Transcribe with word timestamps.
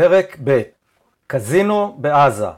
פרק 0.00 0.36
ב' 0.44 0.62
קזינו 1.26 1.96
בעזה 1.98 2.48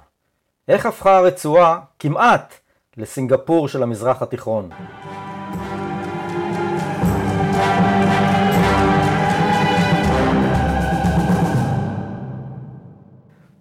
איך 0.68 0.86
הפכה 0.86 1.16
הרצועה 1.16 1.80
כמעט 1.98 2.54
לסינגפור 2.96 3.68
של 3.68 3.82
המזרח 3.82 4.22
התיכון 4.22 4.70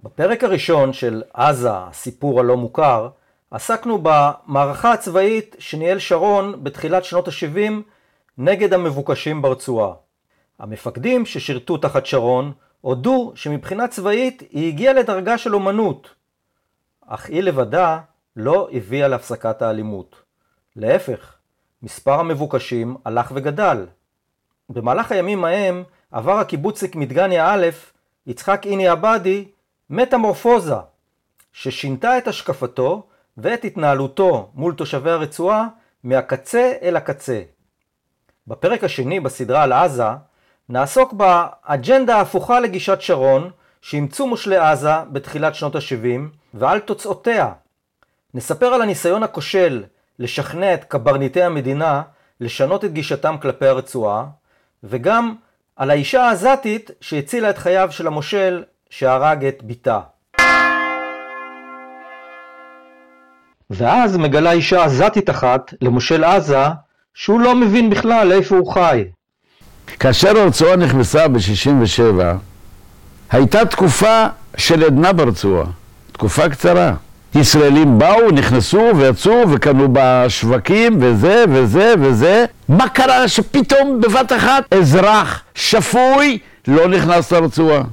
בפרק 0.03 0.43
הראשון 0.43 0.93
של 0.93 1.23
עזה, 1.33 1.69
הסיפור 1.73 2.39
הלא 2.39 2.57
מוכר, 2.57 3.09
עסקנו 3.51 3.99
במערכה 4.03 4.91
הצבאית 4.93 5.55
שניהל 5.59 5.99
שרון 5.99 6.63
בתחילת 6.63 7.03
שנות 7.03 7.27
ה-70 7.27 7.71
נגד 8.37 8.73
המבוקשים 8.73 9.41
ברצועה. 9.41 9.93
המפקדים 10.59 11.25
ששירתו 11.25 11.77
תחת 11.77 12.05
שרון 12.05 12.51
הודו 12.81 13.31
שמבחינה 13.35 13.87
צבאית 13.87 14.43
היא 14.49 14.67
הגיעה 14.67 14.93
לדרגה 14.93 15.37
של 15.37 15.55
אומנות, 15.55 16.09
אך 17.07 17.29
היא 17.29 17.43
לבדה 17.43 17.99
לא 18.35 18.69
הביאה 18.71 19.07
להפסקת 19.07 19.61
האלימות. 19.61 20.15
להפך, 20.75 21.35
מספר 21.83 22.19
המבוקשים 22.19 22.97
הלך 23.05 23.31
וגדל. 23.35 23.85
במהלך 24.69 25.11
הימים 25.11 25.45
ההם 25.45 25.83
עבר 26.11 26.39
הקיבוצניק 26.39 26.95
מדגניה 26.95 27.53
א', 27.53 27.67
יצחק 28.27 28.61
איני 28.65 28.87
עבדי, 28.87 29.45
מטמורפוזה, 29.89 30.75
ששינתה 31.53 32.17
את 32.17 32.27
השקפתו 32.27 33.07
ואת 33.37 33.65
התנהלותו 33.65 34.51
מול 34.53 34.73
תושבי 34.73 35.11
הרצועה 35.11 35.67
מהקצה 36.03 36.73
אל 36.81 36.95
הקצה. 36.95 37.41
בפרק 38.47 38.83
השני 38.83 39.19
בסדרה 39.19 39.63
על 39.63 39.73
עזה 39.73 40.03
נעסוק 40.71 41.13
באג'נדה 41.13 42.17
ההפוכה 42.17 42.59
לגישת 42.59 43.01
שרון 43.01 43.51
שאימצו 43.81 44.27
מושלי 44.27 44.57
עזה 44.57 44.93
בתחילת 45.11 45.55
שנות 45.55 45.75
ה-70 45.75 46.21
ועל 46.53 46.79
תוצאותיה. 46.79 47.51
נספר 48.33 48.65
על 48.65 48.81
הניסיון 48.81 49.23
הכושל 49.23 49.83
לשכנע 50.19 50.73
את 50.73 50.83
קברניטי 50.83 51.43
המדינה 51.43 52.01
לשנות 52.39 52.85
את 52.85 52.93
גישתם 52.93 53.35
כלפי 53.41 53.65
הרצועה 53.65 54.25
וגם 54.83 55.35
על 55.75 55.89
האישה 55.89 56.23
העזתית 56.23 56.91
שהצילה 57.01 57.49
את 57.49 57.57
חייו 57.57 57.87
של 57.91 58.07
המושל 58.07 58.63
שהרג 58.89 59.45
את 59.45 59.63
בתה. 59.63 59.99
ואז 63.69 64.17
מגלה 64.17 64.51
אישה 64.51 64.83
עזתית 64.83 65.29
אחת 65.29 65.73
למושל 65.81 66.23
עזה 66.23 66.65
שהוא 67.13 67.39
לא 67.39 67.55
מבין 67.55 67.89
בכלל 67.89 68.31
איפה 68.31 68.55
הוא 68.55 68.73
חי. 68.73 69.05
כאשר 69.99 70.37
הרצועה 70.37 70.75
נכנסה 70.75 71.27
ב-67, 71.27 72.21
הייתה 73.31 73.65
תקופה 73.65 74.25
של 74.57 74.83
עדנה 74.83 75.13
ברצועה, 75.13 75.65
תקופה 76.11 76.49
קצרה. 76.49 76.93
ישראלים 77.35 77.99
באו, 77.99 78.31
נכנסו 78.31 78.91
ויצאו 78.97 79.43
וקנו 79.51 79.87
בשווקים 79.93 80.97
וזה 81.01 81.43
וזה 81.49 81.93
וזה. 82.01 82.45
מה 82.69 82.89
קרה 82.89 83.27
שפתאום 83.27 84.01
בבת 84.01 84.31
אחת 84.31 84.63
אזרח 84.73 85.41
שפוי 85.55 86.37
לא 86.67 86.87
נכנס 86.87 87.31
לרצועה? 87.31 87.83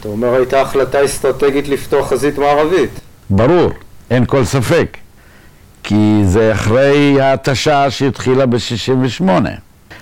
אתה 0.00 0.08
אומר 0.08 0.34
הייתה 0.34 0.60
החלטה 0.60 1.04
אסטרטגית 1.04 1.68
לפתוח 1.68 2.08
חזית 2.10 2.38
מערבית. 2.38 2.90
ברור, 3.30 3.70
אין 4.10 4.24
כל 4.26 4.44
ספק. 4.44 4.96
כי 5.82 6.20
זה 6.24 6.52
אחרי 6.52 7.20
ההתשה 7.20 7.90
שהתחילה 7.90 8.46
ב-68. 8.46 9.30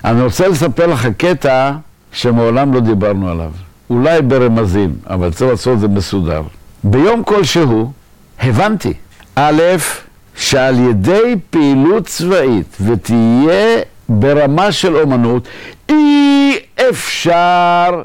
אני 0.04 0.22
רוצה 0.22 0.48
לספר 0.48 0.86
לך 0.86 1.08
קטע 1.16 1.72
שמעולם 2.12 2.74
לא 2.74 2.80
דיברנו 2.80 3.30
עליו. 3.30 3.50
אולי 3.90 4.22
ברמזים, 4.22 4.94
אבל 5.06 5.32
צריך 5.32 5.50
לעשות 5.50 5.74
את 5.74 5.80
זה 5.80 5.88
מסודר. 5.88 6.42
ביום 6.84 7.22
כלשהו 7.24 7.92
הבנתי, 8.40 8.92
א', 9.34 9.62
שעל 10.36 10.78
ידי 10.78 11.34
פעילות 11.50 12.06
צבאית 12.06 12.76
ותהיה 12.80 13.80
ברמה 14.08 14.72
של 14.72 14.96
אומנות, 14.96 15.48
אי 15.88 16.56
אפשר 16.90 18.02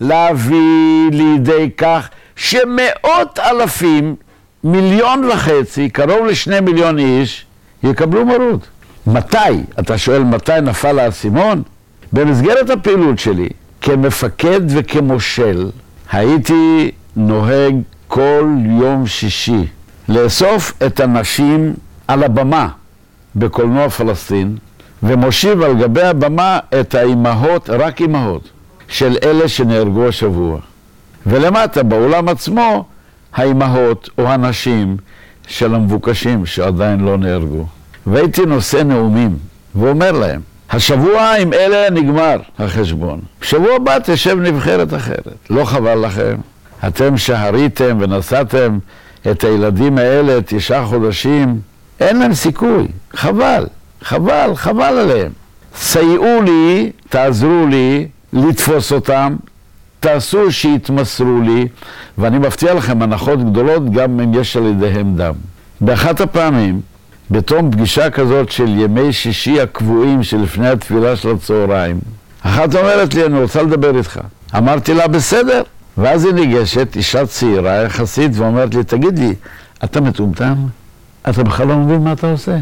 להביא 0.00 1.10
לידי 1.12 1.70
כך 1.76 2.08
שמאות 2.36 3.38
אלפים, 3.38 4.16
מיליון 4.64 5.24
וחצי, 5.24 5.90
קרוב 5.90 6.26
לשני 6.26 6.60
מיליון 6.60 6.98
איש, 6.98 7.46
יקבלו 7.82 8.26
מרות. 8.26 8.68
מתי? 9.12 9.62
אתה 9.80 9.98
שואל 9.98 10.22
מתי 10.22 10.60
נפל 10.62 10.98
האסימון? 10.98 11.62
במסגרת 12.12 12.70
הפעילות 12.70 13.18
שלי, 13.18 13.48
כמפקד 13.80 14.60
וכמושל, 14.68 15.70
הייתי 16.12 16.90
נוהג 17.16 17.74
כל 18.08 18.48
יום 18.80 19.06
שישי 19.06 19.64
לאסוף 20.08 20.72
את 20.86 21.00
הנשים 21.00 21.74
על 22.08 22.22
הבמה 22.22 22.68
בקולנוע 23.36 23.88
פלסטין, 23.88 24.56
ומושיב 25.02 25.62
על 25.62 25.74
גבי 25.74 26.02
הבמה 26.02 26.58
את 26.80 26.94
האימהות, 26.94 27.70
רק 27.70 28.00
אימהות, 28.00 28.48
של 28.88 29.16
אלה 29.22 29.48
שנהרגו 29.48 30.08
השבוע. 30.08 30.58
ולמטה, 31.26 31.82
באולם 31.82 32.28
עצמו, 32.28 32.84
האימהות 33.34 34.10
או 34.18 34.28
הנשים 34.28 34.96
של 35.46 35.74
המבוקשים 35.74 36.46
שעדיין 36.46 37.00
לא 37.00 37.18
נהרגו. 37.18 37.66
והייתי 38.10 38.46
נושא 38.46 38.76
נאומים 38.76 39.36
ואומר 39.74 40.12
להם, 40.12 40.40
השבוע 40.70 41.34
עם 41.40 41.52
אלה 41.52 41.90
נגמר 41.90 42.36
החשבון. 42.58 43.20
בשבוע 43.40 43.74
הבא 43.76 43.98
תשב 44.04 44.38
נבחרת 44.40 44.94
אחרת. 44.94 45.38
לא 45.50 45.64
חבל 45.64 46.06
לכם? 46.06 46.36
אתם 46.86 47.16
שהריתם 47.16 47.96
ונסעתם 48.00 48.78
את 49.30 49.44
הילדים 49.44 49.98
האלה 49.98 50.38
תשעה 50.46 50.86
חודשים, 50.86 51.60
אין 52.00 52.18
להם 52.18 52.34
סיכוי. 52.34 52.86
חבל, 53.14 53.66
חבל, 54.02 54.50
חבל 54.54 54.98
עליהם. 54.98 55.32
סייעו 55.76 56.42
לי, 56.42 56.90
תעזרו 57.08 57.66
לי 57.66 58.08
לתפוס 58.32 58.92
אותם, 58.92 59.36
תעשו 60.00 60.52
שיתמסרו 60.52 61.40
לי, 61.40 61.68
ואני 62.18 62.38
מבטיח 62.38 62.74
לכם 62.74 63.02
הנחות 63.02 63.50
גדולות 63.50 63.92
גם 63.92 64.20
אם 64.20 64.34
יש 64.34 64.56
על 64.56 64.66
ידיהם 64.66 65.16
דם. 65.16 65.34
באחת 65.80 66.20
הפעמים 66.20 66.80
בתום 67.30 67.70
פגישה 67.70 68.10
כזאת 68.10 68.50
של 68.50 68.68
ימי 68.68 69.12
שישי 69.12 69.60
הקבועים 69.60 70.22
שלפני 70.22 70.68
התפילה 70.68 71.16
של 71.16 71.30
הצהריים, 71.30 71.98
אחת 72.42 72.74
אומרת 72.74 73.14
לי, 73.14 73.26
אני 73.26 73.40
רוצה 73.40 73.62
לדבר 73.62 73.96
איתך. 73.98 74.20
אמרתי 74.56 74.94
לה, 74.94 75.08
בסדר. 75.08 75.62
ואז 75.98 76.24
היא 76.24 76.32
ניגשת, 76.32 76.96
אישה 76.96 77.26
צעירה 77.26 77.74
יחסית, 77.82 78.32
ואומרת 78.34 78.74
לי, 78.74 78.84
תגיד 78.84 79.18
לי, 79.18 79.34
אתה 79.84 80.00
מטומטם? 80.00 80.54
אתה 81.28 81.44
בכלל 81.44 81.66
לא 81.66 81.76
מבין 81.76 82.04
מה 82.04 82.12
אתה 82.12 82.30
עושה. 82.30 82.56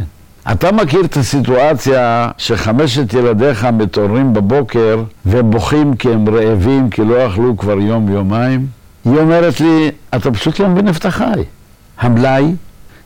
אתה 0.52 0.72
מכיר 0.72 1.04
את 1.04 1.16
הסיטואציה 1.16 2.30
שחמשת 2.38 3.14
ילדיך 3.14 3.64
מתעוררים 3.64 4.32
בבוקר 4.32 5.02
ובוכים 5.26 5.96
כי 5.96 6.12
הם 6.12 6.28
רעבים, 6.28 6.90
כי 6.90 7.04
לא 7.04 7.26
אכלו 7.26 7.56
כבר 7.56 7.78
יום-יומיים? 7.78 8.66
היא 9.04 9.18
אומרת 9.18 9.60
לי, 9.60 9.90
אתה 10.14 10.30
פשוט 10.30 10.60
לא 10.60 10.68
מבין 10.68 10.88
איפה 10.88 10.98
אתה 10.98 11.10
חי. 11.10 11.40
המלאי 11.98 12.54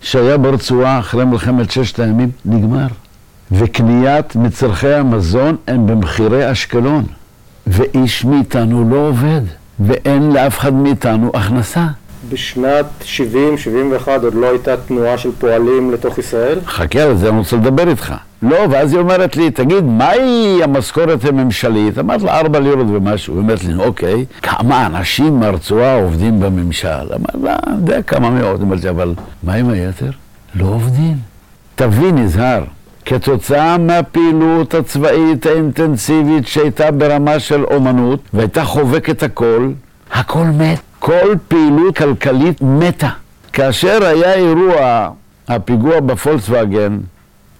שהיה 0.00 0.38
ברצועה 0.38 0.99
אחרי 0.99 1.25
מלחמת 1.25 1.71
ששת 1.71 1.99
הימים 1.99 2.31
נגמר. 2.44 2.87
וקניית 3.53 4.37
מצרכי 4.37 4.93
המזון 4.93 5.56
הם 5.66 5.87
במחירי 5.87 6.53
אשקלון. 6.53 7.05
ואיש 7.66 8.25
מאיתנו 8.25 8.91
לא 8.91 8.97
עובד, 8.97 9.41
ואין 9.81 10.33
לאף 10.33 10.59
אחד 10.59 10.75
מאיתנו 10.75 11.31
הכנסה. 11.34 11.87
בשנת 12.29 12.87
70-71 14.06 14.08
עוד 14.23 14.35
לא 14.35 14.50
הייתה 14.50 14.76
תנועה 14.76 15.19
של 15.19 15.31
פועלים 15.38 15.91
לתוך 15.91 16.19
ישראל? 16.19 16.58
חכה, 16.67 17.03
על 17.03 17.17
זה 17.17 17.29
אני 17.29 17.38
רוצה 17.38 17.56
לדבר 17.56 17.88
איתך. 17.88 18.14
לא, 18.42 18.58
ואז 18.70 18.92
היא 18.92 19.00
אומרת 19.00 19.37
לי, 19.37 19.50
תגיד, 19.50 19.84
מהי 19.84 20.60
המשכורת 20.64 21.25
הממשלית? 21.25 21.98
אמרת 21.98 22.22
לה, 22.22 22.40
ארבע 22.40 22.60
לירות 22.60 22.87
ומשהו. 22.90 23.34
היא 23.34 23.42
אומרת 23.42 23.64
לי, 23.64 23.75
אוקיי, 23.75 24.25
כמה 24.42 24.87
אנשים 24.87 25.40
מהרצועה 25.40 25.94
עובדים 25.94 26.40
בממשל? 26.40 26.88
אמרת 26.88 27.42
לה, 27.42 27.56
אני 27.66 27.76
יודע 27.76 28.02
כמה 28.02 28.31
מאות. 28.31 28.60
אמרתי, 28.60 28.88
אבל 28.88 29.14
מה 29.42 29.54
עם 29.54 29.70
היתר? 29.70 30.10
לא 30.54 30.66
עובדים. 30.66 31.16
תבין, 31.75 32.19
נזהר, 32.19 32.64
כתוצאה 33.04 33.78
מהפעילות 33.78 34.75
הצבאית 34.75 35.46
האינטנסיבית 35.46 36.46
שהייתה 36.46 36.90
ברמה 36.90 37.38
של 37.38 37.64
אומנות, 37.64 38.20
והייתה 38.34 38.64
חובקת 38.64 39.22
הכל, 39.22 39.70
הכל 40.12 40.44
מת. 40.44 40.78
כל 40.98 41.34
פעילות 41.48 41.96
כלכלית 41.96 42.62
מתה. 42.62 43.08
כאשר 43.52 44.04
היה 44.04 44.34
אירוע, 44.34 45.08
הפיגוע 45.48 46.00
בפולקסווגן, 46.00 46.98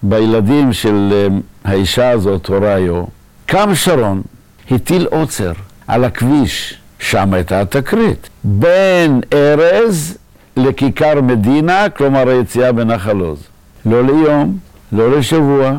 בילדים 0.03 0.73
של 0.73 1.09
אה, 1.11 1.27
האישה 1.71 2.09
הזאת, 2.09 2.47
הוריו, 2.47 3.03
קם 3.45 3.75
שרון, 3.75 4.21
הטיל 4.71 5.07
עוצר 5.11 5.51
על 5.87 6.03
הכביש, 6.03 6.77
שם 6.99 7.33
הייתה 7.33 7.61
התקרית, 7.61 8.29
בין 8.43 9.21
ארז 9.33 10.17
לכיכר 10.57 11.21
מדינה, 11.21 11.89
כלומר 11.89 12.29
היציאה 12.29 12.71
בנחל 12.71 13.19
עוז. 13.19 13.43
לא 13.85 14.03
ליום, 14.03 14.57
לא 14.91 15.17
לשבוע, 15.17 15.71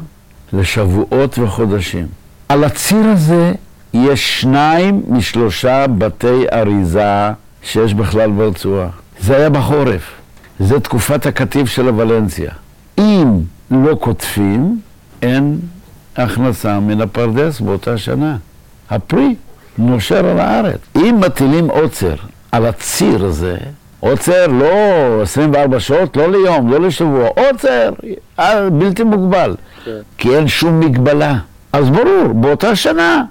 לשבועות 0.53 1.39
וחודשים. 1.39 2.07
על 2.49 2.65
הציר 2.65 3.05
הזה 3.07 3.53
יש 3.95 4.41
שניים 4.41 5.03
משלושה 5.09 5.87
בתי 5.87 6.45
אריזה 6.53 7.31
שיש 7.63 7.95
בכלל 7.95 8.31
ברצועה. 8.31 8.89
זה 9.21 9.37
היה 9.37 9.51
בחורף. 9.51 10.13
זה 10.59 10.81
תקופת 10.81 11.27
הקטיף 11.27 11.69
של 11.69 11.89
הוולנסיה. 11.89 12.51
אם 12.99 13.27
לא 13.71 13.95
קוטפים, 13.95 14.81
אין 15.23 15.59
הכנסה 16.17 16.81
מן 16.81 17.01
הפרדס 17.01 17.61
באותה 17.61 17.99
שנה. 17.99 18.37
הפרי 18.91 19.35
נושר 19.79 20.27
על 20.27 20.41
הארץ. 20.41 20.79
אם 20.97 21.21
מטילים 21.21 21.71
עוצר 21.71 22.15
על 22.53 22.67
הציר 22.67 23.25
הזה, 23.25 23.57
עוצר 24.01 24.47
לא 24.47 24.67
24 25.23 25.81
שעות, 25.81 26.17
לא 26.17 26.33
ליום, 26.33 26.71
לא 26.73 26.81
לשבוע, 26.81 27.29
עוצר 27.29 27.91
אה, 28.39 28.71
בלתי 28.71 29.03
מוגבל, 29.03 29.55
כן. 29.85 29.91
כי 30.19 30.37
אין 30.37 30.49
שום 30.49 30.81
מגבלה. 30.81 31.35
אז 31.73 31.91
ברור, 31.91 32.33
באותה 32.35 32.77
שנה 32.77 33.25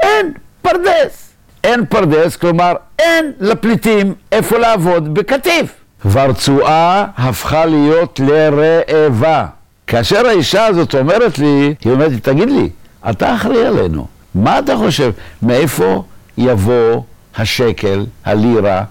אין 0.00 0.32
פרדס. 0.62 1.30
אין 1.64 1.86
פרדס, 1.86 2.36
כלומר 2.36 2.72
אין 2.98 3.32
לפליטים 3.40 4.14
איפה 4.32 4.58
לעבוד 4.58 5.14
בקטיף. 5.14 5.74
והרצועה 6.04 7.06
הפכה 7.16 7.66
להיות 7.66 8.20
לרעבה. 8.20 9.46
כאשר 9.94 10.26
האישה 10.26 10.66
הזאת 10.66 10.94
אומרת 10.94 11.38
לי, 11.38 11.74
היא 11.84 11.92
אומרת 11.92 12.10
לי, 12.10 12.20
תגיד 12.20 12.50
לי, 12.50 12.68
אתה 13.10 13.34
אחראי 13.34 13.66
עלינו, 13.66 14.06
מה 14.34 14.58
אתה 14.58 14.76
חושב, 14.76 15.10
מאיפה 15.42 16.02
יבוא 16.38 17.02
השקל, 17.36 18.06
הלירה, 18.24 18.84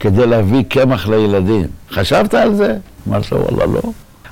כדי 0.00 0.26
להביא 0.26 0.62
קמח 0.68 1.08
לילדים? 1.08 1.66
חשבת 1.90 2.34
על 2.34 2.54
זה? 2.54 2.76
אמרת 3.08 3.32
לו, 3.32 3.38
וואלה, 3.40 3.66
לא. 3.66 3.80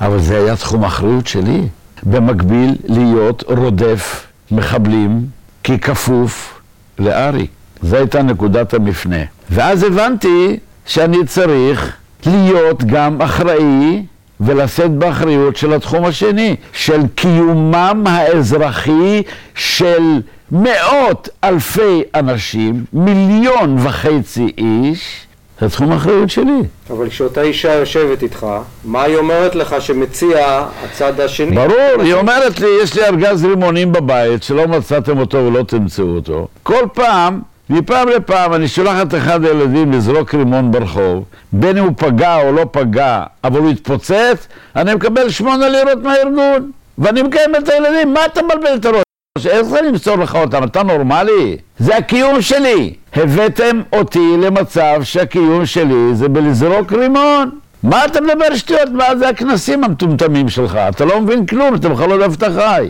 אבל 0.01 0.21
זה 0.21 0.39
היה 0.39 0.57
תחום 0.57 0.85
האחריות 0.85 1.27
שלי. 1.27 1.61
במקביל, 2.03 2.77
להיות 2.85 3.45
רודף 3.47 4.27
מחבלים 4.51 5.27
ככפוף 5.65 6.61
לאריק. 6.99 7.51
זו 7.83 7.97
הייתה 7.97 8.23
נקודת 8.23 8.75
המפנה. 8.75 9.23
ואז 9.51 9.83
הבנתי 9.83 10.59
שאני 10.87 11.27
צריך 11.27 11.97
להיות 12.27 12.85
גם 12.85 13.23
אחראי 13.23 14.03
ולשאת 14.41 14.91
באחריות 14.91 15.57
של 15.57 15.73
התחום 15.73 16.05
השני, 16.05 16.57
של 16.73 17.01
קיומם 17.15 18.05
האזרחי 18.07 19.23
של 19.55 20.21
מאות 20.53 21.29
אלפי 21.45 22.03
אנשים, 22.15 22.85
מיליון 22.93 23.77
וחצי 23.79 24.53
איש, 24.59 25.27
זה 25.61 25.71
תחום 25.71 25.93
האחריות 25.93 26.31
שלי. 26.31 26.61
אבל 26.91 27.09
כשאותה 27.09 27.43
אישה 27.43 27.73
יושבת 27.75 28.23
איתך, 28.23 28.47
מה 28.85 29.03
היא 29.03 29.17
אומרת 29.17 29.55
לך 29.55 29.77
שמציע 29.81 30.67
הצד 30.85 31.21
השני? 31.21 31.57
ברור, 31.57 32.03
היא 32.03 32.15
אומרת 32.15 32.61
לי, 32.61 32.69
יש 32.83 32.95
לי 32.95 33.05
ארגז 33.05 33.45
רימונים 33.45 33.93
בבית, 33.93 34.43
שלא 34.43 34.69
מצאתם 34.69 35.19
אותו 35.19 35.39
ולא 35.39 35.63
תמצאו 35.63 36.15
אותו. 36.15 36.49
כל 36.63 36.85
פעם 36.95 37.41
מפעם 37.71 38.09
לפעם 38.09 38.55
אני 38.55 38.69
שולח 38.69 39.03
את 39.03 39.15
אחד 39.15 39.45
הילדים 39.45 39.93
לזרוק 39.93 40.35
רימון 40.35 40.73
ברחוב, 40.73 41.25
בין 41.53 41.79
אם 41.79 41.85
הוא 41.85 41.93
פגע 41.97 42.37
או 42.37 42.53
לא 42.53 42.67
פגע, 42.71 43.23
אבל 43.45 43.61
הוא 43.61 43.71
התפוצץ, 43.71 44.49
אני 44.77 44.95
מקבל 44.95 45.31
שמונה 45.31 45.69
לירות 45.69 46.03
מהארגון, 46.03 46.71
ואני 46.99 47.23
מקיים 47.23 47.57
את 47.57 47.69
הילדים, 47.69 48.15
מה 48.15 48.27
אתה 48.27 48.43
מבלבל 48.43 48.75
את 48.77 48.85
הראש? 48.85 49.03
איך 49.47 49.63
זה 49.63 49.81
למסור 49.83 50.17
לך 50.17 50.35
אותם? 50.35 50.65
אתה 50.65 50.83
נורמלי? 50.83 51.57
זה 51.79 51.97
הקיום 51.97 52.43
שלי. 52.43 52.95
הבאתם 53.15 53.81
אותי 53.93 54.37
למצב 54.43 55.01
שהקיום 55.03 55.67
שלי 55.67 56.15
זה 56.15 56.29
בלזרוק 56.29 56.93
רימון. 56.93 57.51
מה 57.83 58.05
אתה 58.05 58.21
מדבר 58.21 58.57
שטויות? 58.57 58.89
מה 58.89 59.17
זה 59.17 59.29
הכנסים 59.29 59.85
המטומטמים 59.85 60.49
שלך? 60.49 60.77
אתה 60.77 61.05
לא 61.05 61.21
מבין 61.21 61.47
כלום, 61.47 61.75
אתה 61.75 61.89
בכלל 61.89 62.09
לא 62.09 62.15
יודע 62.15 62.25
איפה 62.25 62.35
אתה 62.35 62.51
חי. 62.51 62.89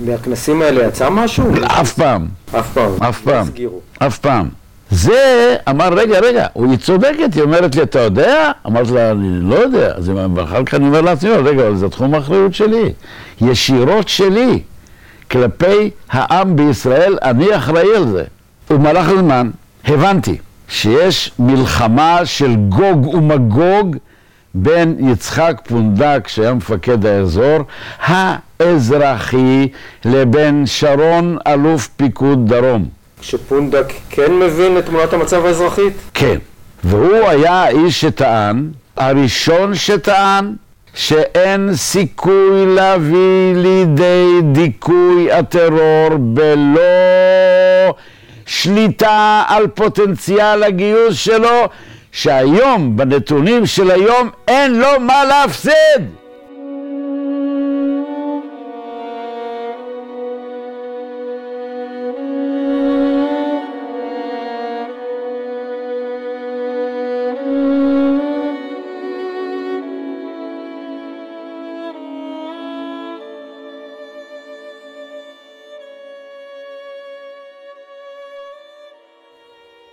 מהכנסים 0.00 0.62
האלה 0.62 0.84
יצא 0.86 1.10
משהו? 1.10 1.44
אף 1.64 1.92
פעם. 1.92 2.26
אף 2.58 2.72
פעם. 2.72 2.92
אף 3.02 3.20
פעם. 3.20 3.46
אף 3.98 4.18
פעם. 4.18 4.48
זה, 4.90 5.56
אמר, 5.68 5.88
רגע, 5.92 6.18
רגע, 6.20 6.46
היא 6.54 6.76
צודקת, 6.76 7.34
היא 7.34 7.42
אומרת 7.42 7.74
לי, 7.74 7.82
אתה 7.82 7.98
יודע? 7.98 8.50
אמרתי 8.66 8.92
לה, 8.92 9.10
אני 9.10 9.40
לא 9.40 9.54
יודע. 9.54 9.92
אז 9.96 10.12
אחר 10.42 10.64
כך 10.64 10.74
אני 10.74 10.86
אומר 10.86 11.00
לעצמי, 11.00 11.30
רגע, 11.30 11.74
זה 11.74 11.88
תחום 11.88 12.14
האחריות 12.14 12.54
שלי. 12.54 12.92
ישירות 13.40 14.08
שלי. 14.08 14.60
כלפי 15.30 15.90
העם 16.10 16.56
בישראל, 16.56 17.18
אני 17.22 17.56
אחראי 17.56 17.96
על 17.96 18.08
זה. 18.08 18.24
ובמהלך 18.70 19.08
הזמן 19.08 19.50
הבנתי 19.84 20.36
שיש 20.68 21.32
מלחמה 21.38 22.20
של 22.24 22.54
גוג 22.54 23.06
ומגוג 23.06 23.96
בין 24.62 24.96
יצחק 25.12 25.60
פונדק, 25.68 26.28
שהיה 26.28 26.54
מפקד 26.54 27.06
האזור, 27.06 27.58
האזרחי, 28.00 29.68
לבין 30.04 30.66
שרון, 30.66 31.36
אלוף 31.46 31.88
פיקוד 31.96 32.54
דרום. 32.54 32.88
שפונדק 33.20 33.92
כן 34.10 34.32
מבין 34.32 34.78
את 34.78 34.86
תמונת 34.86 35.12
המצב 35.12 35.46
האזרחית? 35.46 35.92
כן, 36.14 36.36
והוא 36.84 37.28
היה 37.28 37.52
האיש 37.52 38.00
שטען, 38.00 38.70
הראשון 38.96 39.74
שטען, 39.74 40.54
שאין 40.94 41.70
סיכוי 41.74 42.66
להביא 42.66 43.54
לידי 43.54 44.26
דיכוי 44.52 45.32
הטרור 45.32 46.08
בלא 46.18 46.80
שליטה 48.46 49.42
על 49.48 49.66
פוטנציאל 49.66 50.62
הגיוס 50.62 51.16
שלו 51.16 51.68
שהיום, 52.12 52.96
בנתונים 52.96 53.66
של 53.66 53.90
היום, 53.90 54.30
אין 54.48 54.78
לו 54.78 55.00
מה 55.00 55.24
להפסיד. 55.24 56.18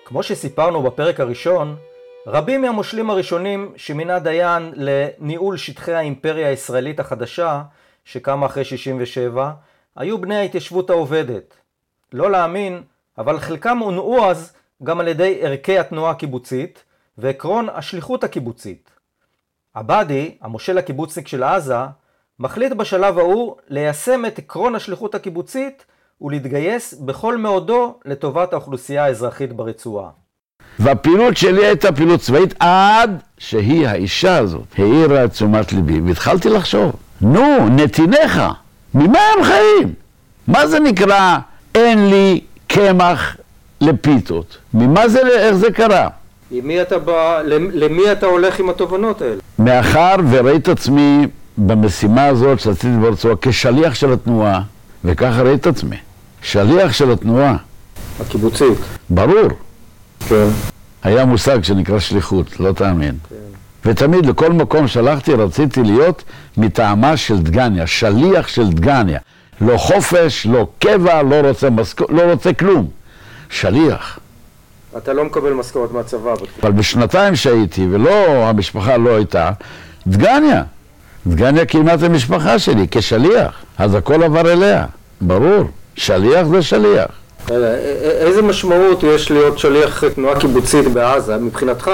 כמו 0.06 0.24
שסיפרנו 0.24 0.84
בפרק 0.84 1.20
הראשון, 1.20 1.76
רבים 2.28 2.62
מהמושלים 2.62 3.10
הראשונים 3.10 3.74
שמינה 3.76 4.20
דיין 4.20 4.74
לניהול 4.76 5.58
שטחי 5.58 5.94
האימפריה 5.94 6.48
הישראלית 6.48 7.00
החדשה, 7.00 7.64
שקמה 8.06 8.46
אחרי 8.46 8.66
67, 8.66 9.52
היו 9.96 10.22
בני 10.22 10.36
ההתיישבות 10.36 10.90
העובדת. 10.90 11.58
לא 12.14 12.32
להאמין, 12.32 12.84
אבל 13.18 13.40
חלקם 13.40 13.78
הונעו 13.78 14.26
אז 14.26 14.54
גם 14.84 15.00
על 15.00 15.08
ידי 15.08 15.40
ערכי 15.42 15.80
התנועה 15.80 16.12
הקיבוצית 16.12 16.84
ועקרון 17.18 17.70
השליחות 17.70 18.24
הקיבוצית. 18.24 18.90
עבאדי, 19.74 20.38
המושל 20.42 20.78
הקיבוצניק 20.78 21.28
של 21.28 21.44
עזה, 21.44 21.78
מחליט 22.40 22.74
בשלב 22.74 23.20
ההוא 23.20 23.56
ליישם 23.68 24.26
את 24.26 24.38
עקרון 24.40 24.76
השליחות 24.76 25.16
הקיבוצית 25.16 25.86
ולהתגייס 26.22 26.94
בכל 26.94 27.38
מאודו 27.38 28.00
לטובת 28.06 28.54
האוכלוסייה 28.54 29.06
האזרחית 29.06 29.54
ברצועה. 29.54 30.25
והפעילות 30.80 31.38
שלי 31.38 31.66
הייתה 31.66 31.92
פעילות 31.92 32.20
צבאית 32.20 32.54
עד 32.60 33.18
שהיא, 33.38 33.88
האישה 33.88 34.38
הזאת, 34.38 34.66
העירה 34.78 35.26
את 35.26 35.32
תשומת 35.32 35.74
ליבי, 35.74 36.02
והתחלתי 36.02 36.50
לחשוב, 36.50 36.92
נו, 37.22 37.70
נתיניך, 37.70 38.42
ממה 38.94 39.20
הם 39.38 39.44
חיים? 39.44 39.94
מה 40.48 40.68
זה 40.68 40.80
נקרא 40.80 41.38
אין 41.76 42.10
לי 42.10 42.42
קמח 42.68 43.38
לפיתות? 43.82 44.58
ממה 44.74 45.08
זה, 45.08 45.20
איך 45.28 45.56
זה 45.56 45.72
קרה? 45.72 46.08
למי 46.52 46.82
אתה, 46.82 47.00
בא, 47.00 47.42
למי 47.74 48.12
אתה 48.12 48.26
הולך 48.26 48.60
עם 48.60 48.70
התובנות 48.70 49.22
האלה? 49.22 49.36
מאחר 49.60 50.16
וראיתי 50.30 50.72
את 50.72 50.78
עצמי 50.78 51.28
במשימה 51.58 52.26
הזאת 52.26 52.60
שעשיתי 52.60 52.98
ברצועה 53.02 53.36
כשליח 53.42 53.96
של 53.96 54.14
התנועה, 54.14 54.62
וככה 55.06 55.42
ראיתי 55.42 55.70
את 55.70 55.76
עצמי, 55.76 55.96
שליח 56.42 56.94
של 56.94 57.12
התנועה. 57.12 57.56
הקיבוצית. 58.20 58.78
ברור. 59.10 59.50
כן. 60.30 60.48
היה 61.04 61.26
מושג 61.26 61.64
שנקרא 61.64 62.00
שליחות, 62.00 62.60
לא 62.60 62.72
תאמין. 62.72 63.16
כן. 63.30 63.36
ותמיד 63.86 64.26
לכל 64.26 64.54
מקום 64.54 64.88
שהלכתי 64.88 65.34
רציתי 65.34 65.84
להיות 65.84 66.24
מטעמה 66.58 67.18
של 67.18 67.40
דגניה, 67.40 67.88
שליח 67.88 68.48
של 68.48 68.70
דגניה. 68.70 69.20
לא 69.62 69.78
חופש, 69.78 70.46
לא 70.46 70.68
קבע, 70.80 71.24
לא 71.24 71.36
רוצה, 71.48 71.70
משכ... 71.70 72.02
לא 72.10 72.22
רוצה 72.32 72.54
כלום. 72.54 72.88
שליח. 73.50 74.20
אתה 74.98 75.14
לא 75.14 75.26
מקבל 75.26 75.54
משכורת 75.54 75.92
מהצבא. 75.92 76.34
אבל 76.64 76.72
בשנתיים 76.72 77.36
שהייתי, 77.36 77.88
ולא, 77.92 78.46
המשפחה 78.50 78.98
לא 78.98 79.16
הייתה, 79.16 79.52
דגניה. 80.08 80.64
דגניה 81.28 81.66
קיימה 81.66 81.94
את 81.94 82.04
המשפחה 82.04 82.60
שלי 82.60 82.88
כשליח, 82.92 83.64
אז 83.78 83.96
הכל 83.96 84.24
עבר 84.24 84.52
אליה, 84.54 84.86
ברור. 85.22 85.64
שליח 85.96 86.48
זה 86.48 86.62
שליח. 86.62 87.08
איזה 88.20 88.42
משמעות 88.42 89.04
יש 89.04 89.32
להיות 89.32 89.60
שליח 89.60 90.04
תנועה 90.16 90.40
קיבוצית 90.40 90.88
בעזה 90.88 91.38
מבחינתך? 91.38 91.92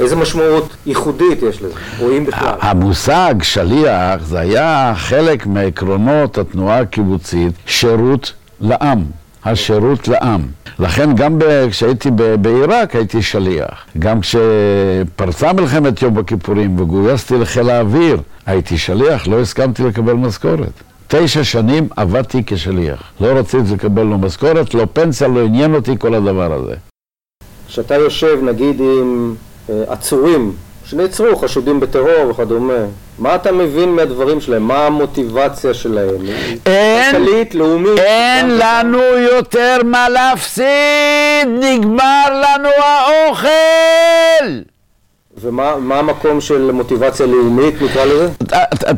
איזה 0.00 0.16
משמעות 0.16 0.76
ייחודית 0.86 1.42
יש 1.42 1.62
לזה, 1.62 1.74
או 2.00 2.10
אם 2.10 2.26
בכלל? 2.26 2.54
המושג 2.60 3.34
שליח 3.42 4.22
זה 4.24 4.38
היה 4.40 4.92
חלק 4.96 5.46
מעקרונות 5.46 6.38
התנועה 6.38 6.80
הקיבוצית, 6.80 7.52
שירות 7.66 8.32
לעם. 8.60 9.04
השירות 9.44 10.08
לעם. 10.08 10.40
לכן 10.78 11.14
גם 11.14 11.38
כשהייתי 11.70 12.10
בעיראק 12.40 12.96
הייתי 12.96 13.22
שליח. 13.22 13.84
גם 13.98 14.20
כשפרצה 14.20 15.52
מלחמת 15.52 16.02
יום 16.02 16.18
הכיפורים 16.18 16.80
וגויסתי 16.80 17.38
לחיל 17.38 17.70
האוויר, 17.70 18.20
הייתי 18.46 18.78
שליח, 18.78 19.28
לא 19.28 19.40
הסכמתי 19.40 19.82
לקבל 19.82 20.12
משכורת. 20.12 20.72
תשע 21.14 21.44
שנים 21.44 21.88
עבדתי 21.96 22.42
כשליח. 22.46 23.02
לא 23.20 23.26
רציתי 23.26 23.74
לקבל 23.74 24.02
לו 24.02 24.18
משכורת, 24.18 24.74
לא 24.74 24.86
פנסיה, 24.92 25.28
לא 25.28 25.40
עניין 25.40 25.74
אותי 25.74 25.92
כל 25.98 26.14
הדבר 26.14 26.52
הזה. 26.52 26.74
כשאתה 27.68 27.94
יושב 27.94 28.38
נגיד 28.42 28.80
עם 28.80 29.34
אה, 29.70 29.82
עצורים 29.88 30.52
שנעצרו, 30.84 31.36
חשודים 31.36 31.80
בטרור 31.80 32.30
וכדומה, 32.30 32.78
מה 33.18 33.34
אתה 33.34 33.52
מבין 33.52 33.88
מהדברים 33.88 34.40
שלהם? 34.40 34.62
מה 34.62 34.86
המוטיבציה 34.86 35.74
שלהם? 35.74 36.16
אין, 36.66 37.12
כלכלית, 37.12 37.54
לאומית? 37.54 37.98
אין 37.98 38.58
לנו 38.58 39.02
יותר 39.18 39.76
מה 39.84 40.08
להפסיד! 40.08 40.64
נגמר 41.60 42.24
לנו 42.30 42.68
האוכל! 42.68 44.62
ומה 45.40 45.98
המקום 45.98 46.40
של 46.40 46.70
מוטיבציה 46.72 47.26
לאומית, 47.26 47.82
נקרא 47.82 48.04
לזה? 48.04 48.28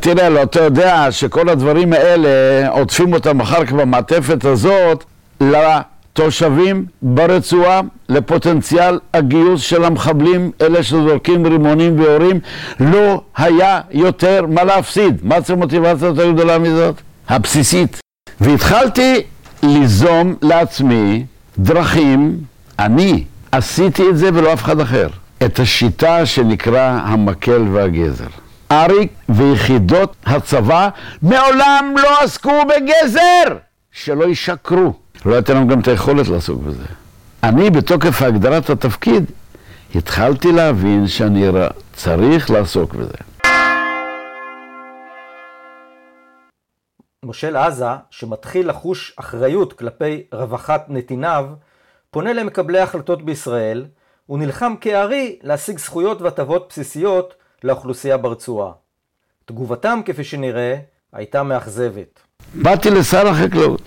תראה, 0.00 0.28
לא, 0.28 0.42
אתה 0.42 0.60
יודע 0.60 1.06
שכל 1.10 1.48
הדברים 1.48 1.92
האלה, 1.92 2.28
עוטפים 2.68 3.12
אותם 3.12 3.40
אחר 3.40 3.64
כך 3.64 3.72
במעטפת 3.72 4.44
הזאת, 4.44 5.04
תושבים 6.12 6.86
ברצועה 7.02 7.80
לפוטנציאל 8.08 8.98
הגיוס 9.14 9.60
של 9.60 9.84
המחבלים, 9.84 10.50
אלה 10.60 10.82
שזורקים 10.82 11.46
רימונים 11.46 12.00
ויורים, 12.00 12.40
לא 12.80 13.20
היה 13.36 13.80
יותר 13.90 14.44
מה 14.48 14.64
להפסיד. 14.64 15.18
מה 15.22 15.40
צריך 15.40 15.58
מוטיבציה 15.58 16.06
יותר 16.06 16.30
גדולה 16.30 16.58
מזאת? 16.58 16.94
הבסיסית. 17.28 18.00
והתחלתי 18.40 19.22
ליזום 19.62 20.34
לעצמי 20.42 21.24
דרכים, 21.58 22.36
אני 22.78 23.24
עשיתי 23.52 24.08
את 24.10 24.16
זה 24.18 24.30
ולא 24.34 24.52
אף 24.52 24.62
אחד 24.62 24.80
אחר, 24.80 25.08
את 25.44 25.58
השיטה 25.58 26.26
שנקרא 26.26 27.00
המקל 27.04 27.62
והגזר. 27.72 28.26
אריק 28.72 29.12
ויחידות 29.28 30.16
הצבא 30.26 30.88
מעולם 31.22 31.94
לא 32.02 32.20
עסקו 32.20 32.62
בגזר! 32.68 33.56
שלא 33.92 34.24
ישקרו. 34.24 34.92
לא 35.26 35.34
הייתה 35.34 35.54
לנו 35.54 35.68
גם 35.68 35.80
את 35.80 35.88
היכולת 35.88 36.28
לעסוק 36.28 36.62
בזה. 36.62 36.84
אני, 37.42 37.70
בתוקף 37.70 38.22
הגדרת 38.22 38.70
התפקיד, 38.70 39.24
התחלתי 39.94 40.52
להבין 40.52 41.06
שאני 41.06 41.46
צריך 41.92 42.50
לעסוק 42.50 42.94
בזה. 42.94 43.16
מושל 47.24 47.56
עזה, 47.56 47.86
שמתחיל 48.10 48.68
לחוש 48.68 49.14
אחריות 49.16 49.72
כלפי 49.72 50.22
רווחת 50.32 50.86
נתיניו, 50.88 51.46
פונה 52.10 52.32
למקבלי 52.32 52.78
ההחלטות 52.78 53.22
בישראל, 53.22 53.84
ונלחם 54.28 54.74
כארי 54.80 55.36
להשיג 55.42 55.78
זכויות 55.78 56.22
והטבות 56.22 56.66
בסיסיות 56.68 57.34
לאוכלוסייה 57.64 58.16
ברצועה. 58.16 58.72
תגובתם, 59.44 60.00
כפי 60.04 60.24
שנראה, 60.24 60.76
הייתה 61.12 61.42
מאכזבת. 61.42 62.20
באתי 62.54 62.90
לשר 62.90 63.28
החקלאות, 63.28 63.82